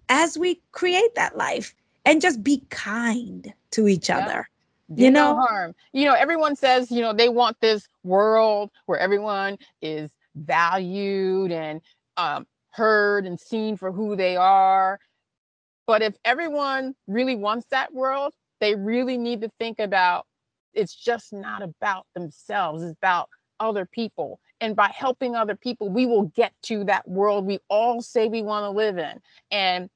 as 0.09 0.37
we 0.37 0.61
create 0.71 1.13
that 1.15 1.37
life 1.37 1.75
and 2.05 2.21
just 2.21 2.43
be 2.43 2.63
kind 2.69 3.53
to 3.71 3.87
each 3.87 4.09
Yep. 4.09 4.17
other. 4.23 4.49
Do 4.93 5.03
you 5.03 5.11
no 5.11 5.33
know? 5.33 5.35
harm. 5.35 5.75
You 5.93 6.05
know, 6.05 6.13
everyone 6.13 6.55
says, 6.55 6.91
you 6.91 7.01
know, 7.01 7.13
they 7.13 7.29
want 7.29 7.57
this 7.59 7.87
world 8.03 8.71
where 8.85 8.99
everyone 8.99 9.57
is 9.81 10.11
valued 10.35 11.51
and 11.51 11.81
um, 12.15 12.47
heard 12.71 13.25
and 13.25 13.39
seen 13.39 13.75
for 13.77 13.91
who 13.91 14.15
they 14.15 14.37
are. 14.37 14.99
But 15.85 16.01
if 16.01 16.15
everyone 16.23 16.95
really 17.07 17.35
wants 17.35 17.65
that 17.71 17.93
world, 17.93 18.33
they 18.59 18.75
really 18.75 19.17
need 19.17 19.41
to 19.41 19.51
think 19.59 19.79
about 19.79 20.25
it's 20.73 20.95
just 20.95 21.33
not 21.33 21.61
about 21.61 22.05
themselves, 22.13 22.83
it's 22.83 22.95
about 23.01 23.29
other 23.59 23.85
people. 23.85 24.39
And 24.61 24.75
by 24.75 24.89
helping 24.89 25.35
other 25.35 25.55
people, 25.55 25.89
we 25.89 26.05
will 26.05 26.23
get 26.35 26.53
to 26.63 26.83
that 26.85 27.07
world 27.07 27.45
we 27.45 27.59
all 27.69 28.01
say 28.01 28.27
we 28.27 28.41
want 28.41 28.63
to 28.63 28.69
live 28.69 28.97
in. 28.97 29.19
And 29.51 29.89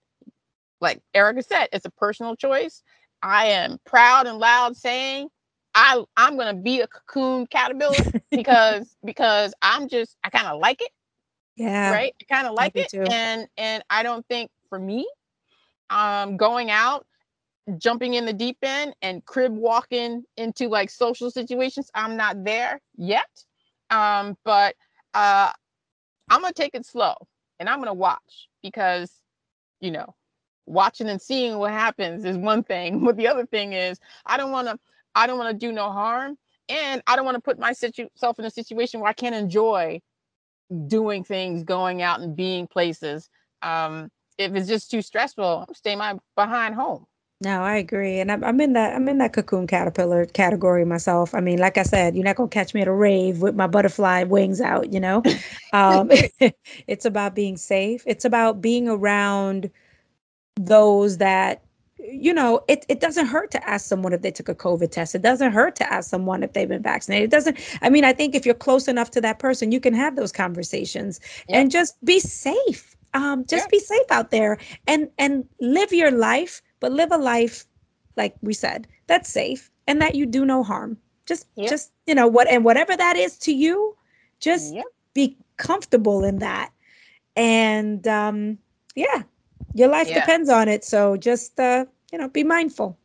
like 0.80 1.02
Ericka 1.16 1.46
said, 1.46 1.68
it's 1.72 1.86
a 1.86 1.92
personal 1.92 2.36
choice. 2.36 2.84
I 3.22 3.48
am 3.48 3.80
proud 3.86 4.28
and 4.28 4.38
loud 4.40 4.76
saying 4.78 5.30
I 5.76 6.04
I'm 6.18 6.38
gonna 6.38 6.54
be 6.56 6.82
a 6.82 6.88
cocoon 6.88 7.48
caterpillar 7.48 8.06
because 8.34 8.96
because 9.06 9.54
I'm 9.62 9.88
just 9.88 10.18
I 10.24 10.30
kind 10.30 10.48
of 10.48 10.60
like 10.60 10.82
it, 10.82 10.92
Yeah. 11.56 11.84
right? 11.84 12.14
I 12.22 12.34
kind 12.34 12.48
of 12.48 12.54
like 12.54 12.74
it, 12.76 12.92
too. 12.92 13.08
and 13.10 13.48
and 13.58 13.84
I 13.90 14.04
don't 14.04 14.26
think 14.28 14.52
for 14.70 14.80
me, 14.80 15.08
um, 15.90 16.38
going 16.38 16.70
out, 16.72 17.06
jumping 17.78 18.14
in 18.14 18.26
the 18.26 18.34
deep 18.34 18.58
end, 18.64 18.96
and 19.02 19.26
crib 19.26 19.54
walking 19.56 20.24
into 20.38 20.68
like 20.68 20.90
social 20.90 21.30
situations, 21.32 21.90
I'm 21.96 22.16
not 22.18 22.44
there 22.44 22.80
yet. 22.98 23.46
Um, 23.90 24.38
but 24.44 24.76
uh, 25.14 25.52
I'm 26.30 26.42
gonna 26.42 26.54
take 26.54 26.76
it 26.76 26.86
slow, 26.86 27.16
and 27.60 27.70
I'm 27.70 27.80
gonna 27.80 27.94
watch 27.94 28.50
because, 28.64 29.22
you 29.82 29.92
know, 29.92 30.16
watching 30.66 31.10
and 31.10 31.22
seeing 31.22 31.58
what 31.58 31.72
happens 31.72 32.26
is 32.26 32.38
one 32.38 32.64
thing 32.64 33.00
but 33.06 33.18
the 33.18 33.28
other 33.28 33.46
thing 33.46 33.74
is 33.74 34.00
i 34.26 34.38
don't 34.38 34.52
want 34.52 34.68
to 34.68 34.78
i 35.16 35.28
don't 35.28 35.38
want 35.38 35.52
to 35.52 35.68
do 35.68 35.72
no 35.72 35.92
harm 35.92 36.38
and 36.70 37.02
i 37.08 37.16
don't 37.16 37.26
want 37.26 37.36
to 37.36 37.42
put 37.42 37.60
myself 37.60 38.40
in 38.40 38.46
a 38.46 38.50
situation 38.52 39.00
where 39.00 39.10
i 39.10 39.14
can't 39.14 39.36
enjoy 39.36 40.00
doing 40.88 41.24
things 41.24 41.64
going 41.64 42.02
out 42.02 42.22
and 42.22 42.36
being 42.36 42.68
places 42.68 43.30
um 43.62 44.10
if 44.38 44.54
it's 44.56 44.68
just 44.68 44.90
too 44.92 45.02
stressful 45.02 45.66
i'm 45.68 45.74
staying 45.76 45.98
my 45.98 46.18
behind 46.36 46.76
home 46.76 47.06
No, 47.42 47.62
I 47.64 47.76
agree, 47.78 48.20
and 48.20 48.32
I'm, 48.32 48.44
I'm 48.44 48.60
in 48.62 48.74
that 48.74 48.96
I'm 48.96 49.08
in 49.10 49.18
that 49.20 49.34
cocoon 49.34 49.68
caterpillar 49.68 50.26
category 50.26 50.86
myself. 50.86 51.34
I 51.36 51.42
mean, 51.42 51.60
like 51.60 51.78
I 51.78 51.84
said, 51.84 52.16
you're 52.16 52.24
not 52.24 52.36
gonna 52.36 52.50
catch 52.50 52.74
me 52.74 52.82
at 52.82 52.88
a 52.88 52.94
rave 52.94 53.42
with 53.42 53.56
my 53.56 53.68
butterfly 53.68 54.24
wings 54.24 54.62
out. 54.62 54.92
You 54.94 55.00
know, 55.00 55.24
um, 55.74 56.10
it's 56.88 57.06
about 57.06 57.36
being 57.36 57.58
safe. 57.58 58.04
It's 58.08 58.26
about 58.26 58.62
being 58.62 58.88
around 58.88 59.70
those 60.56 61.18
that 61.18 61.64
you 62.00 62.34
know. 62.34 62.64
It 62.68 62.86
it 62.90 63.00
doesn't 63.00 63.28
hurt 63.28 63.52
to 63.52 63.70
ask 63.70 63.86
someone 63.86 64.14
if 64.14 64.22
they 64.22 64.32
took 64.32 64.50
a 64.50 64.56
COVID 64.56 64.92
test. 64.92 65.16
It 65.16 65.22
doesn't 65.22 65.52
hurt 65.52 65.76
to 65.78 65.92
ask 65.94 66.10
someone 66.10 66.44
if 66.44 66.54
they've 66.54 66.68
been 66.68 66.82
vaccinated. 66.84 67.26
It 67.26 67.32
doesn't. 67.32 67.60
I 67.82 67.90
mean, 67.90 68.04
I 68.04 68.14
think 68.14 68.36
if 68.36 68.46
you're 68.46 68.56
close 68.56 68.88
enough 68.88 69.12
to 69.12 69.22
that 69.22 69.40
person, 69.40 69.72
you 69.72 69.80
can 69.80 69.94
have 69.94 70.16
those 70.16 70.32
conversations 70.32 71.20
Yep. 71.50 71.58
and 71.62 71.72
just 71.72 72.04
be 72.04 72.20
safe. 72.20 72.96
Um, 73.14 73.46
just 73.46 73.66
Yeah. 73.66 73.72
be 73.72 73.80
safe 73.80 74.10
out 74.12 74.32
there 74.32 74.58
and 74.88 75.10
and 75.18 75.46
live 75.60 75.92
your 75.94 76.12
life, 76.12 76.62
but 76.80 76.92
live 76.92 77.12
a 77.12 77.18
life 77.18 77.66
like 78.18 78.36
we 78.42 78.54
said 78.54 78.88
that's 79.08 79.30
safe 79.30 79.70
and 79.88 80.02
that 80.02 80.16
you 80.16 80.26
do 80.26 80.46
no 80.46 80.64
harm. 80.64 80.98
Just 81.26 81.48
Yep. 81.56 81.70
just 81.70 81.92
you 82.08 82.16
know 82.16 82.28
what 82.28 82.48
and 82.50 82.64
whatever 82.64 82.96
that 82.96 83.16
is 83.18 83.38
to 83.40 83.54
you, 83.54 83.96
just 84.40 84.74
be 85.14 85.38
comfortable 85.58 86.24
in 86.24 86.40
that. 86.40 86.72
And 87.36 88.08
um, 88.08 88.58
yeah, 88.96 89.24
your 89.74 89.90
life 89.90 90.12
Yeah. 90.12 90.14
depends 90.14 90.50
on 90.50 90.68
it. 90.68 90.84
So 90.84 91.18
just 91.18 91.60
uh, 91.60 91.86
you 92.12 92.18
know, 92.20 92.28
be 92.30 92.44
mindful. 92.44 92.98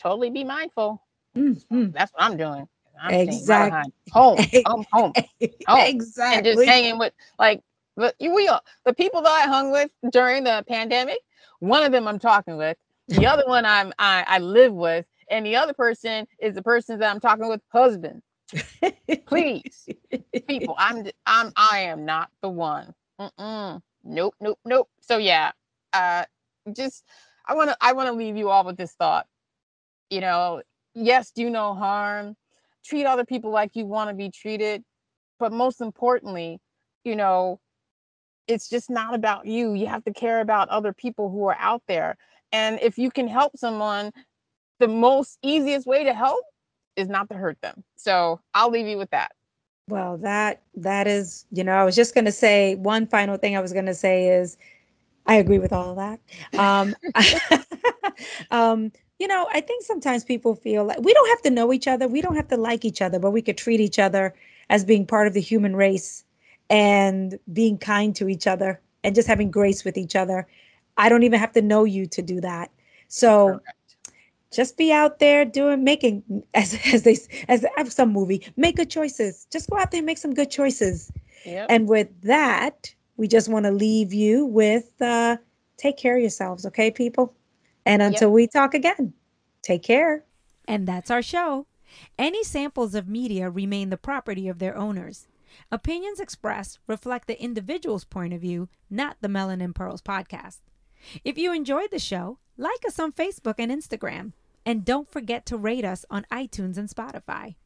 totally 0.00 0.30
be 0.30 0.44
mindful 0.44 1.02
Mhm. 1.36 1.94
that's 1.94 2.12
what 2.12 2.22
i'm 2.22 2.36
doing 2.36 2.66
i'm 3.00 3.16
staying 3.16 3.46
right 3.46 3.64
Exact- 3.64 3.68
behind 3.68 3.92
home 4.10 4.46
home 4.64 4.84
home 4.92 5.14
Oh, 5.68 5.92
and 6.30 6.44
exactly. 6.44 6.44
just 6.44 6.64
hanging 6.64 6.98
with 6.98 7.12
like 7.38 7.62
the 7.96 8.12
we 8.20 8.48
all 8.48 8.62
the 8.84 8.94
people 8.94 9.22
that 9.22 9.30
I 9.30 9.48
hung 9.48 9.70
with 9.70 9.90
during 10.10 10.44
the 10.44 10.64
pandemic. 10.68 11.18
One 11.60 11.82
of 11.84 11.92
them 11.92 12.06
I'm 12.08 12.18
talking 12.18 12.56
with, 12.56 12.76
the 13.08 13.26
other 13.26 13.44
one 13.46 13.64
I'm 13.64 13.92
I, 13.98 14.24
I 14.26 14.38
live 14.38 14.72
with, 14.72 15.06
and 15.30 15.46
the 15.46 15.56
other 15.56 15.72
person 15.74 16.26
is 16.38 16.54
the 16.54 16.62
person 16.62 16.98
that 17.00 17.10
I'm 17.10 17.20
talking 17.20 17.48
with 17.48 17.60
husband. 17.72 18.22
Please, 19.26 19.90
people, 20.48 20.74
I'm 20.78 21.04
I'm 21.26 21.52
I 21.56 21.80
am 21.80 22.04
not 22.04 22.30
the 22.42 22.48
one. 22.48 22.94
Mm-mm. 23.20 23.80
Nope, 24.04 24.34
nope, 24.40 24.58
nope. 24.64 24.88
So 25.00 25.18
yeah, 25.18 25.52
uh, 25.92 26.24
just 26.74 27.04
I 27.46 27.54
want 27.54 27.70
to 27.70 27.76
I 27.80 27.92
want 27.92 28.08
to 28.08 28.12
leave 28.12 28.36
you 28.36 28.48
all 28.50 28.64
with 28.64 28.76
this 28.76 28.92
thought. 28.92 29.26
You 30.10 30.20
know, 30.20 30.62
yes, 30.94 31.30
do 31.30 31.50
no 31.50 31.74
harm. 31.74 32.36
Treat 32.84 33.06
other 33.06 33.24
people 33.24 33.50
like 33.50 33.74
you 33.74 33.86
want 33.86 34.10
to 34.10 34.14
be 34.14 34.30
treated, 34.30 34.82
but 35.38 35.52
most 35.52 35.80
importantly, 35.80 36.60
you 37.04 37.16
know, 37.16 37.60
it's 38.48 38.68
just 38.68 38.90
not 38.90 39.14
about 39.14 39.46
you. 39.46 39.74
You 39.74 39.86
have 39.86 40.04
to 40.04 40.12
care 40.12 40.40
about 40.40 40.68
other 40.68 40.92
people 40.92 41.30
who 41.30 41.46
are 41.46 41.56
out 41.58 41.82
there. 41.86 42.16
And 42.50 42.78
if 42.82 42.98
you 42.98 43.10
can 43.10 43.28
help 43.28 43.56
someone, 43.56 44.12
the 44.78 44.88
most 44.88 45.38
easiest 45.42 45.86
way 45.86 46.04
to 46.04 46.12
help 46.12 46.44
is 46.96 47.08
not 47.08 47.28
to 47.30 47.36
hurt 47.36 47.56
them. 47.62 47.84
So 47.96 48.40
I'll 48.52 48.70
leave 48.70 48.86
you 48.86 48.98
with 48.98 49.10
that. 49.10 49.32
Well, 49.88 50.16
that 50.18 50.62
that 50.74 51.06
is, 51.06 51.46
you 51.50 51.64
know, 51.64 51.72
I 51.72 51.84
was 51.84 51.96
just 51.96 52.14
going 52.14 52.24
to 52.24 52.32
say 52.32 52.76
one 52.76 53.06
final 53.06 53.36
thing 53.36 53.56
I 53.56 53.60
was 53.60 53.72
going 53.72 53.86
to 53.86 53.94
say 53.94 54.28
is 54.28 54.56
I 55.26 55.36
agree 55.36 55.58
with 55.58 55.72
all 55.72 55.90
of 55.90 55.96
that. 55.96 56.20
Um, 56.58 56.94
um, 58.50 58.92
you 59.18 59.28
know, 59.28 59.46
I 59.52 59.60
think 59.60 59.84
sometimes 59.84 60.24
people 60.24 60.54
feel 60.54 60.84
like 60.84 61.00
we 61.00 61.12
don't 61.12 61.28
have 61.28 61.42
to 61.42 61.50
know 61.50 61.72
each 61.72 61.86
other, 61.86 62.08
we 62.08 62.20
don't 62.20 62.36
have 62.36 62.48
to 62.48 62.56
like 62.56 62.84
each 62.84 63.00
other, 63.00 63.18
but 63.18 63.30
we 63.30 63.42
could 63.42 63.56
treat 63.56 63.80
each 63.80 63.98
other 63.98 64.34
as 64.68 64.84
being 64.84 65.06
part 65.06 65.26
of 65.26 65.34
the 65.34 65.40
human 65.40 65.76
race 65.76 66.24
and 66.70 67.38
being 67.52 67.78
kind 67.78 68.16
to 68.16 68.28
each 68.28 68.46
other 68.46 68.80
and 69.04 69.14
just 69.14 69.28
having 69.28 69.50
grace 69.50 69.84
with 69.84 69.96
each 69.96 70.16
other. 70.16 70.46
I 70.96 71.08
don't 71.08 71.22
even 71.22 71.38
have 71.38 71.52
to 71.52 71.62
know 71.62 71.84
you 71.84 72.06
to 72.06 72.22
do 72.22 72.40
that. 72.40 72.70
So 73.08 73.48
Correct. 73.48 73.66
just 74.52 74.76
be 74.76 74.92
out 74.92 75.18
there 75.18 75.44
doing 75.44 75.84
making 75.84 76.22
as 76.54 76.78
as 76.92 77.02
they 77.02 77.16
as 77.48 77.64
I 77.64 77.70
have 77.76 77.92
some 77.92 78.12
movie 78.12 78.46
make 78.56 78.76
good 78.76 78.90
choices 78.90 79.46
just 79.50 79.70
go 79.70 79.78
out 79.78 79.90
there 79.90 79.98
and 79.98 80.06
make 80.06 80.18
some 80.18 80.34
good 80.34 80.50
choices 80.50 81.10
Yep. 81.44 81.66
and 81.70 81.88
with 81.88 82.08
that 82.22 82.94
we 83.16 83.28
just 83.28 83.48
want 83.48 83.64
to 83.66 83.70
leave 83.72 84.12
you 84.12 84.44
with 84.46 84.90
uh 85.00 85.36
take 85.76 85.96
care 85.96 86.16
of 86.16 86.20
yourselves 86.22 86.66
okay 86.66 86.90
people 86.90 87.34
and 87.86 88.00
Yep. 88.00 88.12
until 88.12 88.30
we 88.32 88.46
talk 88.46 88.74
again 88.74 89.12
take 89.62 89.82
care 89.82 90.24
And 90.68 90.86
that's 90.86 91.10
our 91.10 91.22
show. 91.22 91.66
Any 92.18 92.42
samples 92.44 92.94
of 92.94 93.08
media 93.08 93.50
remain 93.50 93.90
the 93.90 93.96
property 93.96 94.48
of 94.48 94.58
their 94.58 94.76
owners. 94.76 95.26
Opinions 95.70 96.20
expressed 96.20 96.78
reflect 96.86 97.26
the 97.26 97.40
individual's 97.42 98.04
point 98.04 98.32
of 98.32 98.40
view, 98.40 98.68
not 98.88 99.16
the 99.20 99.28
Melanin 99.28 99.74
Pearls 99.74 100.00
podcast. 100.00 100.60
If 101.24 101.36
you 101.36 101.52
enjoyed 101.52 101.90
the 101.90 101.98
show, 101.98 102.38
like 102.56 102.82
us 102.86 102.98
on 102.98 103.12
Facebook 103.12 103.56
and 103.58 103.70
Instagram. 103.70 104.32
And 104.64 104.84
don't 104.84 105.10
forget 105.10 105.44
to 105.46 105.56
rate 105.58 105.84
us 105.84 106.04
on 106.08 106.24
iTunes 106.30 106.78
and 106.78 106.88
Spotify. 106.88 107.56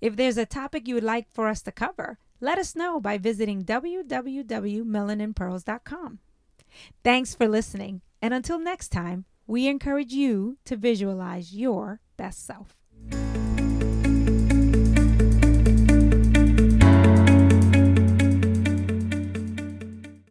If 0.00 0.16
there's 0.16 0.38
a 0.38 0.46
topic 0.46 0.88
you 0.88 0.94
would 0.94 1.04
like 1.04 1.26
for 1.30 1.46
us 1.46 1.60
to 1.62 1.70
cover, 1.72 2.18
let 2.40 2.58
us 2.58 2.76
know 2.76 3.00
by 3.00 3.18
visiting 3.18 3.64
www.melaninpearls.com. 3.64 6.18
Thanks 7.02 7.34
for 7.34 7.48
listening, 7.48 8.02
and 8.22 8.34
until 8.34 8.58
next 8.58 8.88
time, 8.88 9.24
we 9.46 9.66
encourage 9.66 10.12
you 10.12 10.58
to 10.66 10.76
visualize 10.76 11.54
your 11.54 12.00
best 12.16 12.44
self. 12.44 12.77